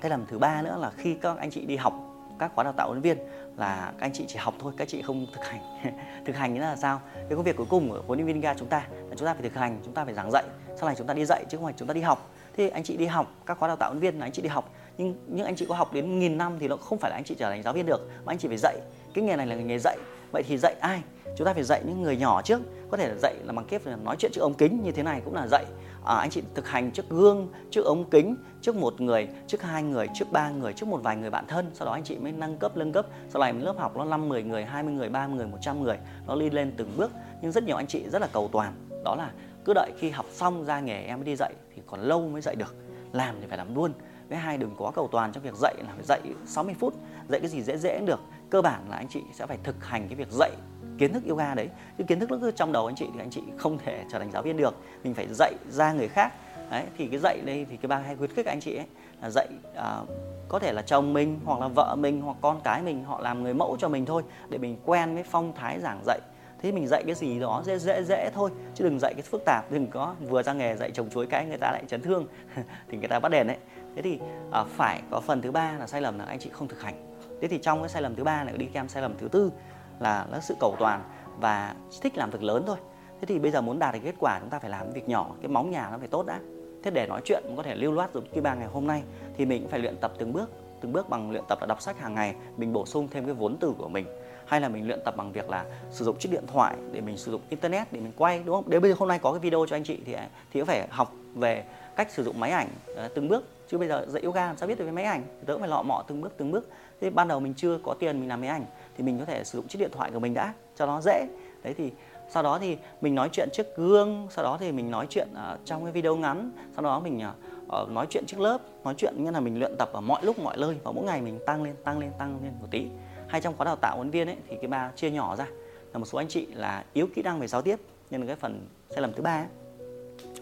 cái 0.00 0.10
lầm 0.10 0.26
thứ 0.26 0.38
ba 0.38 0.62
nữa 0.62 0.78
là 0.80 0.90
khi 0.96 1.14
các 1.14 1.38
anh 1.38 1.50
chị 1.50 1.66
đi 1.66 1.76
học 1.76 1.94
các 2.38 2.52
khóa 2.54 2.64
đào 2.64 2.72
tạo 2.72 2.88
huấn 2.88 3.00
viên 3.00 3.18
là 3.56 3.92
các 3.98 4.06
anh 4.06 4.12
chị 4.12 4.24
chỉ 4.28 4.36
học 4.38 4.54
thôi, 4.58 4.72
các 4.76 4.88
chị 4.88 5.02
không 5.02 5.26
thực 5.34 5.44
hành. 5.44 5.60
Thực 6.26 6.36
hành 6.36 6.54
nghĩa 6.54 6.60
là 6.60 6.76
sao? 6.76 7.00
Cái 7.14 7.36
công 7.36 7.44
việc 7.44 7.56
cuối 7.56 7.66
cùng 7.70 7.90
của 7.90 8.02
huấn 8.06 8.18
luyện 8.18 8.26
viên 8.26 8.40
ga 8.40 8.54
chúng 8.54 8.68
ta 8.68 8.86
là 8.90 9.16
chúng 9.16 9.26
ta 9.26 9.34
phải 9.34 9.42
thực 9.42 9.54
hành, 9.54 9.78
chúng 9.84 9.94
ta 9.94 10.04
phải 10.04 10.14
giảng 10.14 10.30
dạy, 10.30 10.44
sau 10.76 10.86
này 10.86 10.94
chúng 10.98 11.06
ta 11.06 11.14
đi 11.14 11.24
dạy 11.24 11.44
chứ 11.48 11.56
không 11.56 11.64
phải 11.64 11.74
chúng 11.76 11.88
ta 11.88 11.94
đi 11.94 12.00
học. 12.00 12.30
Thì 12.56 12.68
anh 12.68 12.82
chị 12.82 12.96
đi 12.96 13.06
học 13.06 13.32
các 13.46 13.58
khóa 13.58 13.68
đào 13.68 13.76
tạo 13.76 13.90
huấn 13.90 14.00
viên 14.00 14.18
là 14.18 14.26
anh 14.26 14.32
chị 14.32 14.42
đi 14.42 14.48
học 14.48 14.70
nhưng 14.98 15.14
những 15.26 15.46
anh 15.46 15.56
chị 15.56 15.66
có 15.68 15.74
học 15.74 15.92
đến 15.92 16.18
nghìn 16.18 16.38
năm 16.38 16.56
thì 16.58 16.68
nó 16.68 16.76
không 16.76 16.98
phải 16.98 17.10
là 17.10 17.16
anh 17.16 17.24
chị 17.24 17.34
trở 17.38 17.50
thành 17.50 17.62
giáo 17.62 17.72
viên 17.72 17.86
được 17.86 18.08
mà 18.24 18.32
anh 18.32 18.38
chị 18.38 18.48
phải 18.48 18.56
dạy. 18.56 18.78
Cái 19.14 19.24
nghề 19.24 19.36
này 19.36 19.46
là 19.46 19.54
nghề 19.54 19.78
dạy. 19.78 19.98
Vậy 20.32 20.42
thì 20.42 20.58
dạy 20.58 20.74
ai? 20.80 21.02
Chúng 21.36 21.46
ta 21.46 21.54
phải 21.54 21.62
dạy 21.62 21.82
những 21.86 22.02
người 22.02 22.16
nhỏ 22.16 22.42
trước. 22.42 22.60
Có 22.90 22.96
thể 22.96 23.08
là 23.08 23.14
dạy 23.22 23.34
là 23.44 23.52
bằng 23.52 23.64
cách 23.64 23.86
là 23.86 23.96
nói 23.96 24.16
chuyện 24.18 24.32
trước 24.34 24.40
ống 24.40 24.54
kính 24.54 24.82
như 24.82 24.92
thế 24.92 25.02
này 25.02 25.20
cũng 25.24 25.34
là 25.34 25.46
dạy. 25.46 25.64
À, 26.04 26.14
anh 26.14 26.30
chị 26.30 26.42
thực 26.54 26.68
hành 26.68 26.90
trước 26.90 27.08
gương 27.10 27.48
trước 27.70 27.84
ống 27.84 28.10
kính 28.10 28.36
trước 28.62 28.76
một 28.76 29.00
người 29.00 29.28
trước 29.46 29.62
hai 29.62 29.82
người 29.82 30.06
trước 30.14 30.32
ba 30.32 30.50
người 30.50 30.72
trước 30.72 30.88
một 30.88 31.00
vài 31.02 31.16
người 31.16 31.30
bạn 31.30 31.44
thân. 31.48 31.70
Sau 31.74 31.86
đó 31.86 31.92
anh 31.92 32.04
chị 32.04 32.16
mới 32.16 32.32
nâng 32.32 32.56
cấp 32.56 32.76
nâng 32.76 32.92
cấp. 32.92 33.06
Sau 33.28 33.40
này 33.40 33.52
lớp 33.52 33.74
học 33.78 33.96
nó 33.96 34.04
5 34.04 34.28
10 34.28 34.42
người 34.42 34.64
20 34.64 34.94
người 34.94 35.08
30 35.08 35.36
người 35.36 35.46
100 35.46 35.82
người. 35.82 35.98
Nó 36.26 36.36
đi 36.36 36.50
lên 36.50 36.72
từng 36.76 36.92
bước. 36.96 37.12
Nhưng 37.42 37.52
rất 37.52 37.64
nhiều 37.64 37.76
anh 37.76 37.86
chị 37.86 38.04
rất 38.12 38.22
là 38.22 38.28
cầu 38.32 38.48
toàn. 38.52 38.74
Đó 39.04 39.14
là 39.16 39.30
cứ 39.64 39.72
đợi 39.74 39.90
khi 39.98 40.10
học 40.10 40.26
xong 40.32 40.64
ra 40.64 40.80
nghề 40.80 41.02
em 41.02 41.18
mới 41.18 41.24
đi 41.24 41.36
dạy 41.36 41.52
thì 41.74 41.82
còn 41.86 42.00
lâu 42.00 42.28
mới 42.28 42.40
dạy 42.40 42.54
được. 42.54 42.74
Làm 43.12 43.34
thì 43.40 43.46
phải 43.46 43.58
làm 43.58 43.74
luôn 43.74 43.92
với 44.34 44.42
hai 44.42 44.58
đừng 44.58 44.74
quá 44.78 44.90
cầu 44.90 45.08
toàn 45.12 45.32
trong 45.32 45.42
việc 45.42 45.54
dạy 45.54 45.74
là 45.78 45.92
phải 45.94 46.04
dạy 46.04 46.20
60 46.46 46.74
phút 46.78 46.94
dạy 47.28 47.40
cái 47.40 47.48
gì 47.48 47.62
dễ 47.62 47.76
dễ 47.76 47.96
cũng 47.98 48.06
được. 48.06 48.20
Cơ 48.50 48.62
bản 48.62 48.80
là 48.90 48.96
anh 48.96 49.08
chị 49.08 49.22
sẽ 49.32 49.46
phải 49.46 49.58
thực 49.62 49.84
hành 49.84 50.08
cái 50.08 50.16
việc 50.16 50.28
dạy 50.30 50.50
kiến 50.98 51.12
thức 51.12 51.22
yoga 51.28 51.54
đấy. 51.54 51.68
Chứ 51.98 52.04
kiến 52.04 52.20
thức 52.20 52.30
nó 52.30 52.38
cứ 52.40 52.50
trong 52.50 52.72
đầu 52.72 52.86
anh 52.86 52.94
chị 52.94 53.06
thì 53.14 53.20
anh 53.20 53.30
chị 53.30 53.42
không 53.56 53.78
thể 53.78 54.04
trở 54.12 54.18
thành 54.18 54.30
giáo 54.32 54.42
viên 54.42 54.56
được. 54.56 54.74
Mình 55.04 55.14
phải 55.14 55.26
dạy 55.30 55.54
ra 55.70 55.92
người 55.92 56.08
khác. 56.08 56.32
Đấy 56.70 56.84
thì 56.98 57.06
cái 57.06 57.18
dạy 57.18 57.40
đây 57.44 57.66
thì 57.70 57.76
cái 57.76 57.88
ba 57.88 57.98
hay 57.98 58.16
khuyến 58.16 58.30
khích 58.30 58.46
anh 58.46 58.60
chị 58.60 58.76
ấy 58.76 58.86
là 59.22 59.30
dạy 59.30 59.48
à, 59.74 60.00
có 60.48 60.58
thể 60.58 60.72
là 60.72 60.82
chồng 60.82 61.12
mình 61.12 61.40
hoặc 61.44 61.60
là 61.60 61.68
vợ 61.68 61.96
mình 61.98 62.20
hoặc 62.20 62.36
con 62.40 62.60
cái 62.64 62.82
mình 62.82 63.04
họ 63.04 63.20
làm 63.20 63.42
người 63.42 63.54
mẫu 63.54 63.76
cho 63.78 63.88
mình 63.88 64.06
thôi 64.06 64.22
để 64.48 64.58
mình 64.58 64.76
quen 64.84 65.14
với 65.14 65.22
phong 65.22 65.52
thái 65.56 65.80
giảng 65.80 66.00
dạy. 66.06 66.20
Thế 66.62 66.72
mình 66.72 66.86
dạy 66.86 67.02
cái 67.06 67.14
gì 67.14 67.40
đó 67.40 67.62
dễ 67.66 67.78
dễ 67.78 68.02
dễ 68.02 68.30
thôi 68.34 68.50
chứ 68.74 68.84
đừng 68.84 68.98
dạy 68.98 69.14
cái 69.14 69.22
phức 69.22 69.42
tạp. 69.44 69.72
Đừng 69.72 69.86
có 69.86 70.14
vừa 70.20 70.42
ra 70.42 70.52
nghề 70.52 70.76
dạy 70.76 70.90
trồng 70.90 71.10
chuối 71.10 71.26
cái 71.26 71.46
người 71.46 71.58
ta 71.58 71.70
lại 71.70 71.82
chấn 71.88 72.02
thương. 72.02 72.26
Thì 72.88 72.98
người 72.98 73.08
ta 73.08 73.20
bắt 73.20 73.28
đèn 73.28 73.46
đấy 73.46 73.56
thế 73.96 74.02
thì 74.02 74.18
à, 74.52 74.64
phải 74.64 75.02
có 75.10 75.20
phần 75.20 75.42
thứ 75.42 75.50
ba 75.50 75.72
là 75.72 75.86
sai 75.86 76.00
lầm 76.00 76.18
là 76.18 76.24
anh 76.24 76.38
chị 76.38 76.50
không 76.52 76.68
thực 76.68 76.82
hành. 76.82 76.94
Thế 77.40 77.48
thì 77.48 77.58
trong 77.58 77.80
cái 77.80 77.88
sai 77.88 78.02
lầm 78.02 78.14
thứ 78.14 78.24
ba 78.24 78.44
này 78.44 78.56
đi 78.56 78.66
kèm 78.66 78.88
sai 78.88 79.02
lầm 79.02 79.14
thứ 79.18 79.28
tư 79.28 79.52
là 80.00 80.26
nó 80.32 80.40
sự 80.40 80.54
cầu 80.60 80.76
toàn 80.78 81.02
và 81.40 81.74
thích 82.02 82.16
làm 82.16 82.30
việc 82.30 82.42
lớn 82.42 82.64
thôi. 82.66 82.76
Thế 83.20 83.26
thì 83.26 83.38
bây 83.38 83.50
giờ 83.50 83.60
muốn 83.60 83.78
đạt 83.78 83.94
được 83.94 84.00
kết 84.04 84.14
quả 84.18 84.38
chúng 84.40 84.50
ta 84.50 84.58
phải 84.58 84.70
làm 84.70 84.92
việc 84.92 85.08
nhỏ 85.08 85.30
cái 85.42 85.48
móng 85.48 85.70
nhà 85.70 85.88
nó 85.92 85.98
phải 85.98 86.08
tốt 86.08 86.26
đã. 86.26 86.40
Thế 86.82 86.90
để 86.90 87.06
nói 87.06 87.20
chuyện 87.24 87.44
có 87.56 87.62
thể 87.62 87.74
lưu 87.74 87.92
loát 87.92 88.10
giống 88.14 88.24
như 88.32 88.40
ba 88.40 88.54
ngày 88.54 88.68
hôm 88.68 88.86
nay 88.86 89.02
thì 89.36 89.46
mình 89.46 89.62
cũng 89.62 89.70
phải 89.70 89.80
luyện 89.80 89.96
tập 89.96 90.12
từng 90.18 90.32
bước 90.32 90.50
từng 90.84 90.92
bước 90.92 91.08
bằng 91.08 91.30
luyện 91.30 91.44
tập 91.48 91.58
là 91.60 91.66
đọc 91.66 91.82
sách 91.82 91.98
hàng 92.00 92.14
ngày 92.14 92.34
mình 92.56 92.72
bổ 92.72 92.86
sung 92.86 93.08
thêm 93.10 93.24
cái 93.24 93.34
vốn 93.34 93.56
từ 93.60 93.72
của 93.78 93.88
mình. 93.88 94.06
Hay 94.46 94.60
là 94.60 94.68
mình 94.68 94.86
luyện 94.86 95.00
tập 95.04 95.16
bằng 95.16 95.32
việc 95.32 95.50
là 95.50 95.64
sử 95.90 96.04
dụng 96.04 96.18
chiếc 96.18 96.32
điện 96.32 96.44
thoại 96.46 96.76
để 96.92 97.00
mình 97.00 97.16
sử 97.16 97.32
dụng 97.32 97.40
internet 97.48 97.92
để 97.92 98.00
mình 98.00 98.12
quay 98.16 98.42
đúng 98.44 98.54
không? 98.54 98.64
Nếu 98.66 98.80
bây 98.80 98.90
giờ 98.90 98.96
hôm 98.98 99.08
nay 99.08 99.18
có 99.18 99.32
cái 99.32 99.40
video 99.40 99.66
cho 99.68 99.76
anh 99.76 99.84
chị 99.84 99.98
thì 100.06 100.12
à, 100.12 100.28
thì 100.52 100.60
cũng 100.60 100.66
phải 100.66 100.86
học 100.90 101.12
về 101.34 101.64
cách 101.96 102.10
sử 102.10 102.24
dụng 102.24 102.40
máy 102.40 102.50
ảnh 102.50 102.68
ờ, 102.96 103.08
từng 103.14 103.28
bước 103.28 103.44
chứ 103.68 103.78
bây 103.78 103.88
giờ 103.88 104.06
dạy 104.08 104.22
yoga 104.22 104.46
làm 104.46 104.56
sao 104.56 104.68
biết 104.68 104.78
được 104.78 104.84
cái 104.84 104.94
máy 104.94 105.04
ảnh? 105.04 105.22
Thì 105.40 105.46
tớ 105.46 105.52
cũng 105.52 105.60
phải 105.60 105.70
lọ 105.70 105.82
mọ 105.82 106.04
từng 106.08 106.20
bước 106.20 106.32
từng 106.36 106.50
bước. 106.50 106.68
Thế 107.00 107.10
ban 107.10 107.28
đầu 107.28 107.40
mình 107.40 107.54
chưa 107.54 107.78
có 107.82 107.94
tiền 107.94 108.20
mình 108.20 108.28
làm 108.28 108.40
máy 108.40 108.48
ảnh 108.48 108.64
thì 108.96 109.04
mình 109.04 109.18
có 109.18 109.24
thể 109.24 109.44
sử 109.44 109.58
dụng 109.58 109.68
chiếc 109.68 109.78
điện 109.78 109.90
thoại 109.92 110.10
của 110.10 110.18
mình 110.18 110.34
đã 110.34 110.54
cho 110.76 110.86
nó 110.86 111.00
dễ. 111.00 111.26
Đấy 111.62 111.74
thì 111.76 111.92
sau 112.30 112.42
đó 112.42 112.58
thì 112.58 112.76
mình 113.00 113.14
nói 113.14 113.28
chuyện 113.32 113.48
trước 113.52 113.76
gương 113.76 114.26
sau 114.30 114.44
đó 114.44 114.56
thì 114.60 114.72
mình 114.72 114.90
nói 114.90 115.06
chuyện 115.10 115.28
uh, 115.32 115.60
trong 115.64 115.84
cái 115.84 115.92
video 115.92 116.16
ngắn 116.16 116.50
sau 116.74 116.82
đó 116.82 117.00
mình 117.00 117.22
uh, 117.66 117.90
nói 117.90 118.06
chuyện 118.10 118.24
trước 118.26 118.40
lớp 118.40 118.58
nói 118.84 118.94
chuyện 118.96 119.24
nghĩa 119.24 119.30
là 119.30 119.40
mình 119.40 119.58
luyện 119.58 119.76
tập 119.78 119.88
ở 119.92 120.00
mọi 120.00 120.24
lúc 120.24 120.38
mọi 120.38 120.56
nơi 120.56 120.76
và 120.84 120.92
mỗi 120.92 121.04
ngày 121.04 121.20
mình 121.20 121.38
tăng 121.46 121.62
lên 121.62 121.74
tăng 121.84 121.98
lên 121.98 122.10
tăng 122.18 122.38
lên 122.42 122.52
một 122.60 122.66
tí. 122.70 122.86
Hay 123.28 123.40
trong 123.40 123.56
khóa 123.56 123.64
đào 123.64 123.76
tạo 123.76 123.96
huấn 123.96 124.10
viên 124.10 124.28
ấy 124.28 124.36
thì 124.48 124.56
cái 124.56 124.68
ba 124.68 124.90
chia 124.96 125.10
nhỏ 125.10 125.36
ra. 125.36 125.46
Là 125.92 125.98
một 125.98 126.04
số 126.04 126.18
anh 126.18 126.28
chị 126.28 126.46
là 126.46 126.84
yếu 126.92 127.06
kỹ 127.14 127.22
năng 127.22 127.40
về 127.40 127.46
giao 127.46 127.62
tiếp 127.62 127.76
nên 128.10 128.20
là 128.20 128.26
cái 128.26 128.36
phần 128.36 128.66
sai 128.90 129.00
lầm 129.00 129.12
thứ 129.12 129.22
ba 129.22 129.36
ấy, 129.36 129.46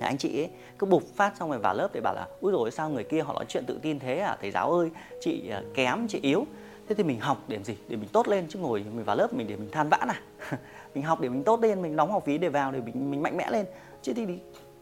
thì 0.03 0.07
anh 0.07 0.19
chị 0.19 0.41
ấy 0.41 0.51
cứ 0.79 0.87
bục 0.87 1.03
phát 1.17 1.37
xong 1.37 1.51
rồi 1.51 1.59
vào 1.59 1.75
lớp 1.75 1.89
để 1.93 2.01
bảo 2.01 2.15
là 2.15 2.27
úi 2.41 2.53
rồi 2.53 2.71
sao 2.71 2.91
người 2.91 3.05
kia 3.05 3.23
họ 3.23 3.35
nói 3.35 3.45
chuyện 3.49 3.65
tự 3.67 3.79
tin 3.83 3.99
thế 3.99 4.19
à? 4.19 4.37
Thầy 4.41 4.51
giáo 4.51 4.73
ơi 4.73 4.91
chị 5.21 5.49
à, 5.49 5.63
kém 5.75 6.09
chị 6.09 6.21
yếu. 6.23 6.47
Thế 6.89 6.95
thì 6.95 7.05
mình 7.05 7.21
học 7.21 7.39
để 7.49 7.57
làm 7.57 7.65
gì? 7.65 7.77
Để 7.89 7.97
mình 7.97 8.09
tốt 8.13 8.29
lên 8.29 8.47
chứ 8.49 8.59
ngồi 8.59 8.85
mình 8.95 9.05
vào 9.05 9.17
lớp 9.17 9.35
mình 9.35 9.47
để 9.47 9.57
mình 9.57 9.71
than 9.71 9.89
vãn 9.89 10.09
à? 10.09 10.21
Mình 10.95 11.05
học 11.05 11.21
để 11.21 11.29
mình 11.29 11.45
tốt 11.45 11.61
lên 11.61 11.83
mình 11.83 11.97
đóng 11.97 12.13
học 12.13 12.23
phí 12.27 12.39
để 12.39 12.49
vào 12.49 12.73
để 12.73 12.81
mình 12.81 13.11
mình 13.11 13.23
mạnh 13.23 13.37
mẽ 13.37 13.51
lên. 13.51 13.67
Chứ 14.03 14.13
thì 14.17 14.27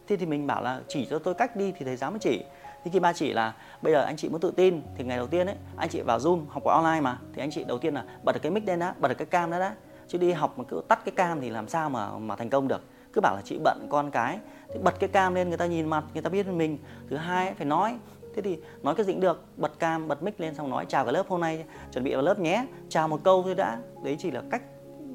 thì, 0.06 0.16
thì 0.16 0.26
mình 0.26 0.46
bảo 0.46 0.62
là 0.62 0.80
chỉ 0.88 1.06
cho 1.10 1.18
tôi 1.18 1.34
cách 1.34 1.56
đi 1.56 1.72
thì 1.72 1.84
thầy 1.84 1.96
giáo 1.96 2.10
mới 2.10 2.20
chỉ. 2.20 2.44
Thì 2.84 2.90
khi 2.90 3.00
ba 3.00 3.12
chỉ 3.12 3.32
là 3.32 3.54
bây 3.82 3.92
giờ 3.92 4.02
anh 4.02 4.16
chị 4.16 4.28
muốn 4.28 4.40
tự 4.40 4.50
tin 4.56 4.82
thì 4.96 5.04
ngày 5.04 5.16
đầu 5.16 5.26
tiên 5.26 5.46
ấy 5.46 5.56
anh 5.76 5.88
chị 5.88 6.00
vào 6.00 6.18
zoom 6.18 6.40
học 6.48 6.62
qua 6.64 6.74
online 6.74 7.00
mà. 7.00 7.18
Thì 7.34 7.42
anh 7.42 7.50
chị 7.50 7.64
đầu 7.64 7.78
tiên 7.78 7.94
là 7.94 8.04
bật 8.24 8.32
được 8.32 8.40
cái 8.42 8.52
mic 8.52 8.66
lên 8.66 8.78
đã 8.78 8.94
bật 8.98 9.08
được 9.08 9.18
cái 9.18 9.26
cam 9.26 9.50
đó 9.50 9.58
đã. 9.58 9.74
Chứ 10.08 10.18
đi 10.18 10.32
học 10.32 10.58
mà 10.58 10.64
cứ 10.68 10.82
tắt 10.88 11.04
cái 11.04 11.12
cam 11.16 11.40
thì 11.40 11.50
làm 11.50 11.68
sao 11.68 11.90
mà 11.90 12.18
mà 12.18 12.36
thành 12.36 12.50
công 12.50 12.68
được 12.68 12.80
cứ 13.12 13.20
bảo 13.20 13.36
là 13.36 13.42
chị 13.44 13.58
bận 13.64 13.86
con 13.90 14.10
cái. 14.10 14.38
Thì 14.72 14.78
bật 14.82 15.00
cái 15.00 15.08
cam 15.08 15.34
lên 15.34 15.48
người 15.48 15.58
ta 15.58 15.66
nhìn 15.66 15.86
mặt 15.86 16.04
người 16.14 16.22
ta 16.22 16.30
biết 16.30 16.46
mình. 16.46 16.78
Thứ 17.10 17.16
hai 17.16 17.54
phải 17.54 17.66
nói. 17.66 17.98
Thế 18.34 18.42
thì 18.42 18.58
nói 18.82 18.94
cái 18.94 19.06
gì 19.06 19.12
cũng 19.12 19.20
được. 19.20 19.44
Bật 19.56 19.78
cam 19.78 20.08
bật 20.08 20.22
mic 20.22 20.40
lên 20.40 20.54
xong 20.54 20.70
nói 20.70 20.86
chào 20.88 21.04
cả 21.04 21.12
lớp 21.12 21.28
hôm 21.28 21.40
nay 21.40 21.64
chuẩn 21.92 22.04
bị 22.04 22.14
vào 22.14 22.22
lớp 22.22 22.38
nhé. 22.38 22.66
Chào 22.88 23.08
một 23.08 23.20
câu 23.24 23.42
thôi 23.42 23.54
đã. 23.54 23.78
Đấy 24.04 24.16
chỉ 24.18 24.30
là 24.30 24.42
cách 24.50 24.62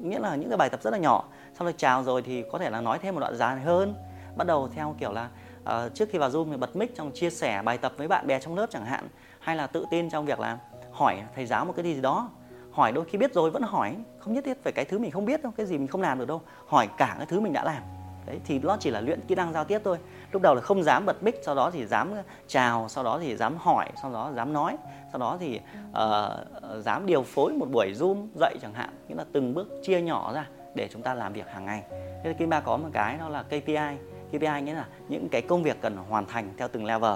nghĩa 0.02 0.18
là 0.18 0.36
những 0.36 0.48
cái 0.48 0.58
bài 0.58 0.70
tập 0.70 0.82
rất 0.82 0.90
là 0.90 0.98
nhỏ. 0.98 1.24
Xong 1.58 1.66
rồi 1.66 1.74
chào 1.76 2.02
rồi 2.02 2.22
thì 2.22 2.44
có 2.52 2.58
thể 2.58 2.70
là 2.70 2.80
nói 2.80 2.98
thêm 2.98 3.14
một 3.14 3.20
đoạn 3.20 3.36
dài 3.36 3.60
hơn. 3.60 3.94
Bắt 4.36 4.46
đầu 4.46 4.68
theo 4.74 4.94
kiểu 4.98 5.12
là 5.12 5.28
uh, 5.62 5.94
trước 5.94 6.08
khi 6.12 6.18
vào 6.18 6.30
zoom 6.30 6.50
thì 6.50 6.56
bật 6.56 6.76
mic 6.76 6.96
trong 6.96 7.12
chia 7.12 7.30
sẻ 7.30 7.62
bài 7.62 7.78
tập 7.78 7.92
với 7.96 8.08
bạn 8.08 8.26
bè 8.26 8.40
trong 8.40 8.56
lớp 8.56 8.66
chẳng 8.70 8.86
hạn. 8.86 9.08
Hay 9.38 9.56
là 9.56 9.66
tự 9.66 9.84
tin 9.90 10.10
trong 10.10 10.26
việc 10.26 10.40
là 10.40 10.58
hỏi 10.92 11.22
thầy 11.34 11.46
giáo 11.46 11.64
một 11.64 11.72
cái 11.76 11.84
gì 11.84 12.00
đó 12.00 12.30
hỏi 12.76 12.92
đôi 12.92 13.04
khi 13.04 13.18
biết 13.18 13.34
rồi 13.34 13.50
vẫn 13.50 13.62
hỏi 13.62 13.96
không 14.18 14.34
nhất 14.34 14.44
thiết 14.44 14.62
phải 14.62 14.72
cái 14.72 14.84
thứ 14.84 14.98
mình 14.98 15.10
không 15.10 15.24
biết 15.24 15.42
đâu 15.42 15.52
cái 15.56 15.66
gì 15.66 15.78
mình 15.78 15.86
không 15.86 16.00
làm 16.00 16.18
được 16.18 16.28
đâu. 16.28 16.40
Hỏi 16.66 16.88
cả 16.96 17.14
cái 17.18 17.26
thứ 17.26 17.40
mình 17.40 17.52
đã 17.52 17.64
làm. 17.64 17.82
Đấy 18.26 18.40
thì 18.44 18.58
nó 18.58 18.76
chỉ 18.80 18.90
là 18.90 19.00
luyện 19.00 19.20
kỹ 19.20 19.34
năng 19.34 19.52
giao 19.52 19.64
tiếp 19.64 19.80
thôi. 19.84 19.98
Lúc 20.32 20.42
đầu 20.42 20.54
là 20.54 20.60
không 20.60 20.82
dám 20.82 21.06
bật 21.06 21.22
mic 21.22 21.40
sau 21.44 21.54
đó 21.54 21.70
thì 21.70 21.86
dám 21.86 22.10
ờ, 22.14 22.22
chào 22.46 22.88
sau 22.88 23.04
đó 23.04 23.18
thì 23.18 23.36
dám 23.36 23.56
hỏi 23.56 23.88
sau 24.02 24.12
đó 24.12 24.32
dám 24.36 24.52
nói 24.52 24.76
sau 25.12 25.18
đó 25.18 25.36
thì 25.40 25.60
uh, 25.90 26.84
dám 26.84 27.06
điều 27.06 27.22
phối 27.22 27.52
một 27.52 27.66
buổi 27.72 27.92
zoom 27.98 28.26
dạy 28.40 28.56
chẳng 28.62 28.74
hạn. 28.74 28.90
Nghĩa 29.08 29.14
là 29.14 29.24
từng 29.32 29.54
bước 29.54 29.68
chia 29.82 30.00
nhỏ 30.00 30.32
ra 30.34 30.46
để 30.74 30.88
chúng 30.92 31.02
ta 31.02 31.14
làm 31.14 31.32
việc 31.32 31.48
hàng 31.48 31.64
ngày. 31.64 31.82
Thế 32.24 32.32
kim 32.38 32.48
ba 32.48 32.60
có 32.60 32.76
một 32.76 32.88
cái 32.92 33.18
đó 33.18 33.28
là 33.28 33.42
KPI 33.42 33.96
KPI 34.28 34.62
nghĩa 34.62 34.74
là 34.74 34.86
những 35.08 35.28
cái 35.28 35.42
công 35.42 35.62
việc 35.62 35.80
cần 35.80 35.96
hoàn 35.96 36.26
thành 36.26 36.54
theo 36.56 36.68
từng 36.68 36.84
level. 36.84 37.14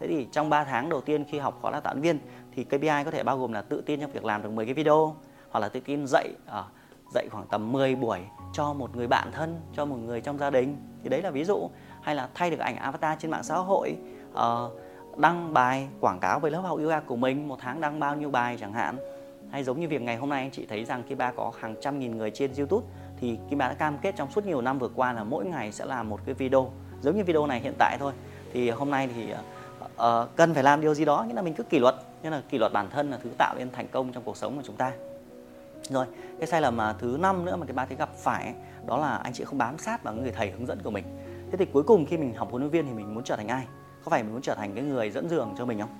Thế 0.00 0.08
thì 0.08 0.26
trong 0.32 0.50
3 0.50 0.64
tháng 0.64 0.88
đầu 0.88 1.00
tiên 1.00 1.24
khi 1.24 1.38
học 1.38 1.58
khóa 1.60 1.70
đào 1.70 1.80
tạo 1.80 1.94
viên 1.94 2.18
thì 2.54 2.64
KPI 2.64 3.04
có 3.04 3.10
thể 3.10 3.22
bao 3.22 3.38
gồm 3.38 3.52
là 3.52 3.62
tự 3.62 3.82
tin 3.86 4.00
trong 4.00 4.12
việc 4.12 4.24
làm 4.24 4.42
được 4.42 4.52
10 4.52 4.64
cái 4.64 4.74
video 4.74 5.16
hoặc 5.50 5.60
là 5.60 5.68
tự 5.68 5.80
tin 5.80 6.06
dạy 6.06 6.28
ở 6.46 6.64
dạy 7.14 7.28
khoảng 7.30 7.46
tầm 7.50 7.72
10 7.72 7.94
buổi 7.94 8.20
cho 8.52 8.72
một 8.72 8.96
người 8.96 9.06
bạn 9.06 9.32
thân 9.32 9.60
cho 9.76 9.84
một 9.84 9.96
người 9.96 10.20
trong 10.20 10.38
gia 10.38 10.50
đình. 10.50 10.76
Thì 11.02 11.08
đấy 11.08 11.22
là 11.22 11.30
ví 11.30 11.44
dụ. 11.44 11.70
Hay 12.02 12.14
là 12.14 12.28
thay 12.34 12.50
được 12.50 12.58
ảnh 12.58 12.76
avatar 12.76 13.18
trên 13.18 13.30
mạng 13.30 13.42
xã 13.42 13.56
hội 13.56 13.96
uh, 14.32 15.18
đăng 15.18 15.52
bài 15.52 15.88
quảng 16.00 16.18
cáo 16.20 16.40
về 16.40 16.50
lớp 16.50 16.60
học 16.60 16.78
yoga 16.78 17.00
của 17.00 17.16
mình 17.16 17.48
một 17.48 17.58
tháng 17.60 17.80
đăng 17.80 18.00
bao 18.00 18.16
nhiêu 18.16 18.30
bài 18.30 18.56
chẳng 18.60 18.72
hạn. 18.72 18.96
Hay 19.50 19.64
giống 19.64 19.80
như 19.80 19.88
việc 19.88 20.02
ngày 20.02 20.16
hôm 20.16 20.28
nay 20.28 20.42
anh 20.42 20.50
chị 20.50 20.66
thấy 20.66 20.84
rằng 20.84 21.02
Kiba 21.02 21.32
có 21.32 21.52
hàng 21.60 21.74
trăm 21.80 21.98
nghìn 21.98 22.16
người 22.18 22.30
trên 22.30 22.50
youtube 22.58 22.86
thì 23.20 23.38
Kiba 23.50 23.68
đã 23.68 23.74
cam 23.74 23.98
kết 23.98 24.16
trong 24.16 24.30
suốt 24.30 24.46
nhiều 24.46 24.60
năm 24.60 24.78
vừa 24.78 24.88
qua 24.88 25.12
là 25.12 25.24
mỗi 25.24 25.44
ngày 25.44 25.72
sẽ 25.72 25.84
làm 25.84 26.08
một 26.08 26.20
cái 26.24 26.34
video. 26.34 26.70
Giống 27.00 27.16
như 27.16 27.24
video 27.24 27.46
này 27.46 27.60
hiện 27.60 27.74
tại 27.78 27.96
thôi. 28.00 28.12
Thì 28.52 28.70
hôm 28.70 28.90
nay 28.90 29.08
thì 29.14 29.34
uh, 29.84 30.36
cần 30.36 30.54
phải 30.54 30.62
làm 30.62 30.80
điều 30.80 30.94
gì 30.94 31.04
đó 31.04 31.24
nghĩa 31.28 31.34
là 31.34 31.42
mình 31.42 31.54
cứ 31.54 31.62
kỷ 31.62 31.78
luật 31.78 31.94
nên 32.22 32.32
là 32.32 32.42
kỷ 32.48 32.58
luật 32.58 32.72
bản 32.72 32.90
thân 32.90 33.10
là 33.10 33.18
thứ 33.22 33.30
tạo 33.38 33.54
nên 33.58 33.70
thành 33.70 33.88
công 33.88 34.12
trong 34.12 34.22
cuộc 34.22 34.36
sống 34.36 34.56
của 34.56 34.62
chúng 34.64 34.76
ta. 34.76 34.92
Rồi 35.82 36.06
cái 36.38 36.46
sai 36.46 36.60
lầm 36.60 36.76
mà 36.76 36.92
thứ 36.98 37.16
năm 37.20 37.44
nữa 37.44 37.56
mà 37.56 37.66
cái 37.66 37.74
ba 37.74 37.86
thấy 37.86 37.96
gặp 37.96 38.14
phải 38.16 38.44
ấy, 38.44 38.54
đó 38.86 38.98
là 38.98 39.16
anh 39.16 39.32
chị 39.32 39.44
không 39.44 39.58
bám 39.58 39.78
sát 39.78 40.02
vào 40.02 40.14
người 40.14 40.32
thầy 40.32 40.50
hướng 40.50 40.66
dẫn 40.66 40.78
của 40.82 40.90
mình. 40.90 41.04
Thế 41.50 41.56
thì 41.58 41.64
cuối 41.72 41.82
cùng 41.82 42.06
khi 42.06 42.16
mình 42.16 42.34
học 42.34 42.48
huấn 42.50 42.62
luyện 42.62 42.70
viên 42.70 42.86
thì 42.86 42.92
mình 42.92 43.14
muốn 43.14 43.24
trở 43.24 43.36
thành 43.36 43.48
ai? 43.48 43.66
Có 44.04 44.10
phải 44.10 44.22
mình 44.22 44.32
muốn 44.32 44.42
trở 44.42 44.54
thành 44.54 44.74
cái 44.74 44.84
người 44.84 45.10
dẫn 45.10 45.28
đường 45.28 45.54
cho 45.58 45.64
mình 45.64 45.80
không? 45.80 45.90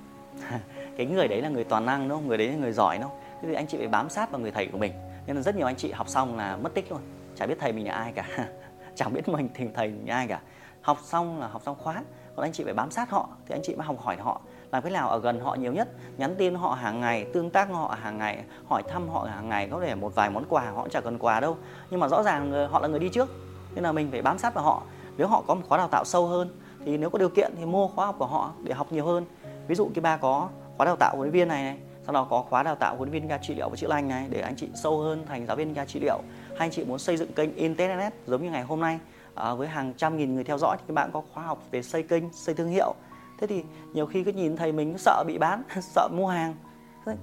Cái 0.96 1.06
người 1.06 1.28
đấy 1.28 1.42
là 1.42 1.48
người 1.48 1.64
toàn 1.64 1.86
năng 1.86 2.08
đúng 2.08 2.18
không? 2.18 2.28
Người 2.28 2.38
đấy 2.38 2.48
là 2.48 2.56
người 2.56 2.72
giỏi 2.72 2.98
đúng 2.98 3.08
không? 3.08 3.18
Thế 3.42 3.48
thì 3.48 3.54
anh 3.54 3.66
chị 3.66 3.78
phải 3.78 3.88
bám 3.88 4.10
sát 4.10 4.30
vào 4.30 4.40
người 4.40 4.50
thầy 4.50 4.66
của 4.66 4.78
mình. 4.78 4.92
Nên 5.26 5.36
là 5.36 5.42
rất 5.42 5.56
nhiều 5.56 5.66
anh 5.66 5.76
chị 5.76 5.92
học 5.92 6.08
xong 6.08 6.36
là 6.36 6.56
mất 6.56 6.74
tích 6.74 6.90
luôn. 6.90 7.00
Chả 7.36 7.46
biết 7.46 7.56
thầy 7.60 7.72
mình 7.72 7.86
là 7.86 7.94
ai 7.94 8.12
cả. 8.12 8.24
Chẳng 8.94 9.12
biết 9.12 9.28
mình 9.28 9.48
thì 9.54 9.66
thầy 9.74 9.88
mình 9.88 10.08
là 10.08 10.14
ai 10.14 10.26
cả. 10.26 10.40
Học 10.82 10.98
xong 11.02 11.40
là 11.40 11.46
học 11.46 11.62
xong 11.64 11.76
khóa 11.78 12.02
còn 12.36 12.46
anh 12.46 12.52
chị 12.52 12.64
phải 12.64 12.74
bám 12.74 12.90
sát 12.90 13.10
họ. 13.10 13.28
Thì 13.46 13.54
anh 13.54 13.60
chị 13.64 13.74
mới 13.74 13.86
học 13.86 14.00
hỏi 14.00 14.16
họ 14.16 14.40
làm 14.72 14.82
cách 14.82 14.92
nào 14.92 15.08
ở 15.08 15.18
gần 15.18 15.40
họ 15.40 15.54
nhiều 15.54 15.72
nhất 15.72 15.88
nhắn 16.18 16.34
tin 16.38 16.54
họ 16.54 16.74
hàng 16.74 17.00
ngày 17.00 17.24
tương 17.24 17.50
tác 17.50 17.68
họ 17.70 17.96
hàng 18.02 18.18
ngày 18.18 18.44
hỏi 18.68 18.82
thăm 18.88 19.08
họ 19.08 19.26
hàng 19.30 19.48
ngày 19.48 19.68
có 19.70 19.80
thể 19.80 19.94
một 19.94 20.14
vài 20.14 20.30
món 20.30 20.44
quà 20.48 20.70
họ 20.70 20.88
chẳng 20.90 21.02
cần 21.02 21.18
quà 21.18 21.40
đâu. 21.40 21.56
Nhưng 21.90 22.00
mà 22.00 22.08
rõ 22.08 22.22
ràng 22.22 22.52
ờ, 22.52 22.66
họ 22.66 22.80
là 22.80 22.88
người 22.88 22.98
đi 22.98 23.08
trước 23.08 23.28
nên 23.74 23.84
là 23.84 23.92
mình 23.92 24.08
phải 24.10 24.22
bám 24.22 24.38
sát 24.38 24.54
vào 24.54 24.64
họ. 24.64 24.82
Nếu 25.16 25.26
họ 25.26 25.42
có 25.46 25.54
một 25.54 25.62
khóa 25.68 25.78
đào 25.78 25.88
tạo 25.88 26.04
sâu 26.04 26.26
hơn 26.26 26.48
thì 26.84 26.96
nếu 26.96 27.10
có 27.10 27.18
điều 27.18 27.28
kiện 27.28 27.52
thì 27.56 27.64
mua 27.64 27.88
khóa 27.88 28.06
học 28.06 28.14
của 28.18 28.26
họ 28.26 28.52
để 28.64 28.74
học 28.74 28.92
nhiều 28.92 29.06
hơn. 29.06 29.24
Ví 29.68 29.74
dụ 29.74 29.90
cái 29.94 30.02
ba 30.02 30.16
có 30.16 30.48
khóa 30.76 30.84
đào 30.84 30.96
tạo 30.96 31.16
huấn 31.16 31.30
viên 31.30 31.48
này, 31.48 31.62
này 31.62 31.78
sau 32.04 32.12
đó 32.12 32.26
có 32.30 32.44
khóa 32.50 32.62
đào 32.62 32.74
tạo 32.74 32.96
huấn 32.96 33.10
viên 33.10 33.28
ga 33.28 33.38
trị 33.38 33.54
liệu 33.54 33.68
và 33.68 33.76
chữa 33.76 33.88
lành 33.88 34.08
này 34.08 34.26
để 34.30 34.40
anh 34.40 34.56
chị 34.56 34.68
sâu 34.74 35.00
hơn 35.00 35.24
thành 35.28 35.46
giáo 35.46 35.56
viên 35.56 35.72
ga 35.72 35.84
trị 35.84 36.00
liệu. 36.00 36.18
Hay 36.48 36.58
anh 36.58 36.70
chị 36.70 36.84
muốn 36.84 36.98
xây 36.98 37.16
dựng 37.16 37.32
kênh 37.32 37.54
internet 37.54 38.12
giống 38.26 38.42
như 38.42 38.50
ngày 38.50 38.62
hôm 38.62 38.80
nay 38.80 38.98
à, 39.34 39.54
với 39.54 39.68
hàng 39.68 39.92
trăm 39.96 40.16
nghìn 40.16 40.34
người 40.34 40.44
theo 40.44 40.58
dõi 40.58 40.76
thì 40.76 40.84
các 40.88 40.94
bạn 40.94 41.10
có 41.12 41.22
khóa 41.32 41.44
học 41.44 41.62
về 41.70 41.82
xây 41.82 42.02
kênh 42.02 42.32
xây 42.32 42.54
thương 42.54 42.68
hiệu 42.68 42.94
thế 43.42 43.48
thì 43.48 43.64
nhiều 43.92 44.06
khi 44.06 44.24
cứ 44.24 44.32
nhìn 44.32 44.56
thầy 44.56 44.72
mình 44.72 44.98
sợ 44.98 45.24
bị 45.26 45.38
bán, 45.38 45.62
sợ 45.80 46.08
mua 46.12 46.26
hàng. 46.26 46.54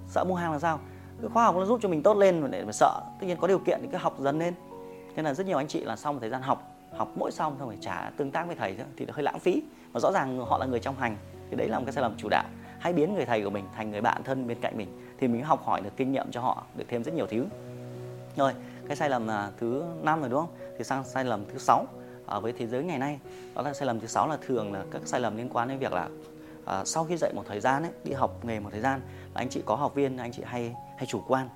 Sợ 0.08 0.24
mua 0.24 0.36
hàng 0.36 0.52
là 0.52 0.60
sao? 0.60 0.80
Cái 1.22 1.30
khoa 1.30 1.44
học 1.44 1.56
nó 1.56 1.66
giúp 1.66 1.80
cho 1.84 1.90
mình 1.90 2.04
tốt 2.04 2.18
lên 2.18 2.52
để 2.52 2.64
mà 2.66 2.72
sợ. 2.72 3.02
Tất 3.20 3.28
nhiên 3.28 3.38
có 3.38 3.48
điều 3.48 3.60
kiện 3.60 3.80
thì 3.82 3.88
cứ 3.92 3.98
học 3.98 4.16
dần 4.20 4.40
lên. 4.40 4.54
Nên 5.16 5.26
là 5.26 5.34
rất 5.34 5.48
nhiều 5.48 5.58
anh 5.58 5.68
chị 5.68 5.84
là 5.84 5.96
sau 5.96 6.14
một 6.14 6.20
thời 6.22 6.30
gian 6.30 6.42
học 6.42 6.72
học 6.98 7.12
mỗi 7.16 7.32
xong 7.32 7.56
thôi 7.60 7.68
phải 7.68 7.78
trả 7.82 8.12
tương 8.18 8.32
tác 8.32 8.48
với 8.48 8.56
thầy 8.56 8.76
thì 8.98 9.06
hơi 9.12 9.24
lãng 9.24 9.40
phí. 9.40 9.64
Và 9.92 10.00
rõ 10.00 10.12
ràng 10.12 10.46
họ 10.46 10.58
là 10.58 10.66
người 10.66 10.80
trong 10.80 10.96
hành, 10.96 11.18
thì 11.50 11.56
đấy 11.56 11.68
là 11.68 11.80
một 11.80 11.86
cái 11.86 11.94
sai 11.94 12.02
lầm 12.02 12.14
chủ 12.18 12.28
đạo. 12.30 12.46
Hãy 12.80 12.94
biến 12.94 13.14
người 13.14 13.26
thầy 13.26 13.44
của 13.44 13.50
mình 13.50 13.66
thành 13.76 13.92
người 13.92 14.02
bạn 14.02 14.24
thân 14.24 14.48
bên 14.48 14.58
cạnh 14.62 14.78
mình, 14.78 14.88
thì 15.20 15.28
mình 15.28 15.44
học 15.44 15.66
hỏi 15.66 15.82
được 15.82 15.92
kinh 15.98 16.12
nghiệm 16.12 16.32
cho 16.32 16.42
họ 16.42 16.64
được 16.76 16.86
thêm 16.88 17.04
rất 17.04 17.14
nhiều 17.14 17.28
thứ. 17.28 17.46
Rồi, 18.36 18.54
cái 18.88 18.96
sai 18.96 19.10
lầm 19.10 19.28
là 19.28 19.52
thứ 19.60 19.84
năm 20.02 20.20
rồi, 20.20 20.30
đúng 20.30 20.40
không? 20.40 20.56
Thì 20.78 20.84
sang 20.84 21.04
sai 21.04 21.26
lầm 21.26 21.46
thứ 21.54 21.58
sáu 21.58 21.86
ở 22.30 22.40
với 22.40 22.54
thế 22.54 22.68
giới 22.68 22.84
ngày 22.84 23.00
nay. 23.00 23.20
Đó 23.56 23.62
là 23.62 23.74
sai 23.74 23.86
lầm 23.86 24.00
thứ 24.00 24.08
sáu 24.08 24.28
là 24.28 24.38
thường 24.42 24.74
là 24.74 24.84
các 24.92 25.02
sai 25.06 25.20
lầm 25.20 25.38
liên 25.38 25.50
quan 25.50 25.68
đến 25.68 25.80
việc 25.80 25.94
là 25.94 26.10
à, 26.66 26.86
sau 26.86 27.04
khi 27.04 27.18
dạy 27.18 27.34
một 27.34 27.44
thời 27.48 27.60
gian 27.60 27.84
ấy, 27.84 27.92
đi 28.04 28.14
học 28.14 28.46
nghề 28.46 28.60
một 28.60 28.70
thời 28.72 28.82
gian 28.82 29.02
là 29.34 29.42
anh 29.42 29.50
chị 29.50 29.62
có 29.66 29.76
học 29.76 29.96
viên 29.96 30.18
anh 30.18 30.32
chị 30.32 30.44
hay 30.46 30.76
hay 30.98 31.06
chủ 31.06 31.22
quan 31.28 31.50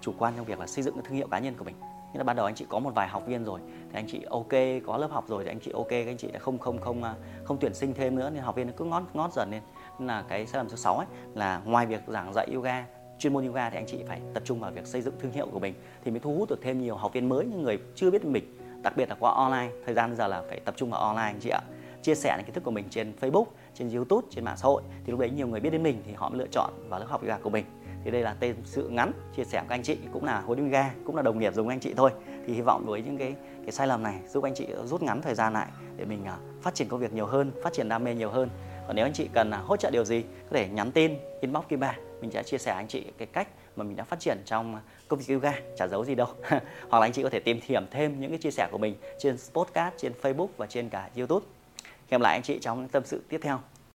chủ 0.00 0.12
quan 0.18 0.34
trong 0.36 0.44
việc 0.44 0.60
là 0.60 0.66
xây 0.66 0.84
dựng 0.84 0.94
cái 0.94 1.02
thương 1.06 1.16
hiệu 1.16 1.26
cá 1.30 1.38
nhân 1.38 1.54
của 1.58 1.64
mình. 1.64 1.74
Nghĩa 2.12 2.18
là 2.18 2.24
ban 2.24 2.36
đầu 2.36 2.46
anh 2.46 2.54
chị 2.54 2.66
có 2.68 2.78
một 2.78 2.90
vài 2.94 3.08
học 3.08 3.26
viên 3.26 3.44
rồi 3.44 3.60
thì 3.92 3.98
anh 3.98 4.06
chị 4.08 4.20
ok 4.30 4.82
có 4.86 4.96
lớp 4.96 5.10
học 5.10 5.24
rồi 5.28 5.44
thì 5.44 5.50
anh 5.50 5.60
chị 5.60 5.70
ok 5.74 5.88
các 5.88 6.06
anh 6.06 6.16
chị 6.16 6.30
đã 6.32 6.38
không 6.38 6.58
không 6.58 6.80
không 6.80 7.02
à, 7.02 7.14
không 7.44 7.56
tuyển 7.60 7.74
sinh 7.74 7.94
thêm 7.94 8.16
nữa 8.16 8.30
nên 8.30 8.42
học 8.42 8.56
viên 8.56 8.66
nó 8.66 8.72
cứ 8.76 8.84
ngót 8.84 9.02
ngót 9.14 9.32
dần 9.32 9.50
lên. 9.50 9.62
Nên 9.98 10.06
là 10.06 10.24
cái 10.28 10.46
sai 10.46 10.58
lầm 10.58 10.68
thứ 10.68 10.76
sáu 10.76 10.96
ấy 10.96 11.06
là 11.34 11.62
ngoài 11.64 11.86
việc 11.86 12.00
giảng 12.06 12.32
dạy 12.34 12.48
yoga 12.54 12.84
chuyên 13.18 13.32
môn 13.32 13.46
yoga 13.46 13.70
thì 13.70 13.76
anh 13.76 13.86
chị 13.86 13.98
phải 14.08 14.20
tập 14.34 14.42
trung 14.46 14.60
vào 14.60 14.70
việc 14.70 14.86
xây 14.86 15.02
dựng 15.02 15.14
thương 15.20 15.32
hiệu 15.32 15.48
của 15.52 15.58
mình 15.58 15.74
thì 16.04 16.10
mới 16.10 16.20
thu 16.20 16.34
hút 16.34 16.48
được 16.48 16.58
thêm 16.62 16.80
nhiều 16.80 16.96
học 16.96 17.12
viên 17.12 17.28
mới 17.28 17.46
những 17.46 17.62
người 17.62 17.78
chưa 17.94 18.10
biết 18.10 18.24
mình 18.24 18.57
đặc 18.82 18.96
biệt 18.96 19.08
là 19.08 19.16
qua 19.20 19.32
online 19.32 19.68
thời 19.86 19.94
gian 19.94 20.16
giờ 20.16 20.26
là 20.26 20.42
phải 20.48 20.60
tập 20.60 20.74
trung 20.76 20.90
vào 20.90 21.00
online 21.00 21.22
anh 21.22 21.40
chị 21.40 21.50
ạ. 21.50 21.60
Chia 22.02 22.14
sẻ 22.14 22.34
những 22.36 22.46
kiến 22.46 22.54
thức 22.54 22.64
của 22.64 22.70
mình 22.70 22.84
trên 22.90 23.12
Facebook 23.20 23.44
trên 23.74 23.90
YouTube 23.90 24.26
trên 24.30 24.44
mạng 24.44 24.56
xã 24.56 24.66
hội 24.66 24.82
thì 25.04 25.10
lúc 25.10 25.20
đấy 25.20 25.30
nhiều 25.30 25.46
người 25.46 25.60
biết 25.60 25.70
đến 25.70 25.82
mình 25.82 26.02
thì 26.06 26.12
họ 26.12 26.28
mới 26.28 26.38
lựa 26.38 26.46
chọn 26.52 26.72
vào 26.88 27.00
lớp 27.00 27.06
học 27.08 27.22
yoga 27.22 27.38
của 27.38 27.50
mình. 27.50 27.64
Thì 28.04 28.10
đây 28.10 28.22
là 28.22 28.36
tên 28.40 28.56
sự 28.64 28.88
ngắn 28.88 29.12
chia 29.36 29.44
sẻ 29.44 29.62
của 29.68 29.74
anh 29.74 29.82
chị 29.82 29.98
cũng 30.12 30.24
là 30.24 30.40
huấn 30.40 30.58
luyện 30.58 30.70
ga 30.70 30.90
cũng 31.04 31.16
là 31.16 31.22
đồng 31.22 31.38
nghiệp 31.38 31.54
giống 31.54 31.68
anh 31.68 31.80
chị 31.80 31.94
thôi. 31.96 32.10
Thì 32.46 32.54
hy 32.54 32.60
vọng 32.60 32.84
với 32.86 33.02
những 33.02 33.18
cái 33.18 33.34
cái 33.62 33.72
sai 33.72 33.86
lầm 33.86 34.02
này 34.02 34.20
giúp 34.28 34.44
anh 34.44 34.54
chị 34.54 34.66
rút 34.84 35.02
ngắn 35.02 35.22
thời 35.22 35.34
gian 35.34 35.52
lại 35.52 35.68
để 35.96 36.04
mình 36.04 36.22
uh, 36.22 36.62
phát 36.62 36.74
triển 36.74 36.88
công 36.88 37.00
việc 37.00 37.12
nhiều 37.12 37.26
hơn 37.26 37.52
phát 37.62 37.72
triển 37.72 37.88
đam 37.88 38.04
mê 38.04 38.14
nhiều 38.14 38.30
hơn. 38.30 38.48
Còn 38.86 38.96
nếu 38.96 39.06
anh 39.06 39.12
chị 39.12 39.28
cần 39.32 39.50
uh, 39.50 39.66
hỗ 39.66 39.76
trợ 39.76 39.90
điều 39.90 40.04
gì 40.04 40.22
có 40.22 40.56
thể 40.56 40.68
nhắn 40.68 40.92
tin 40.92 41.14
inbox 41.40 41.64
Kim 41.68 41.80
Ba 41.80 41.96
mình 42.20 42.30
sẽ 42.30 42.42
chia 42.42 42.58
sẻ 42.58 42.72
anh 42.72 42.88
chị 42.88 43.04
cái 43.18 43.26
cách 43.26 43.48
mà 43.78 43.84
mình 43.84 43.96
đã 43.96 44.04
phát 44.04 44.20
triển 44.20 44.38
trong 44.44 44.80
công 45.08 45.18
việc 45.18 45.34
yoga, 45.34 45.52
chả 45.76 45.86
giấu 45.86 46.04
gì 46.04 46.14
đâu. 46.14 46.28
Hoặc 46.88 46.98
là 46.98 47.06
anh 47.06 47.12
chị 47.12 47.22
có 47.22 47.30
thể 47.30 47.40
tìm 47.40 47.60
hiểu 47.62 47.80
thêm 47.90 48.20
những 48.20 48.30
cái 48.30 48.38
chia 48.38 48.50
sẻ 48.50 48.68
của 48.72 48.78
mình 48.78 48.94
trên 49.18 49.36
podcast 49.52 49.94
trên 49.98 50.12
Facebook 50.22 50.48
và 50.56 50.66
trên 50.66 50.88
cả 50.88 51.10
YouTube. 51.16 51.46
Hẹn 52.10 52.22
lại 52.22 52.36
anh 52.36 52.42
chị 52.42 52.58
trong 52.60 52.80
những 52.80 52.88
tâm 52.88 53.02
sự 53.06 53.22
tiếp 53.28 53.40
theo. 53.42 53.60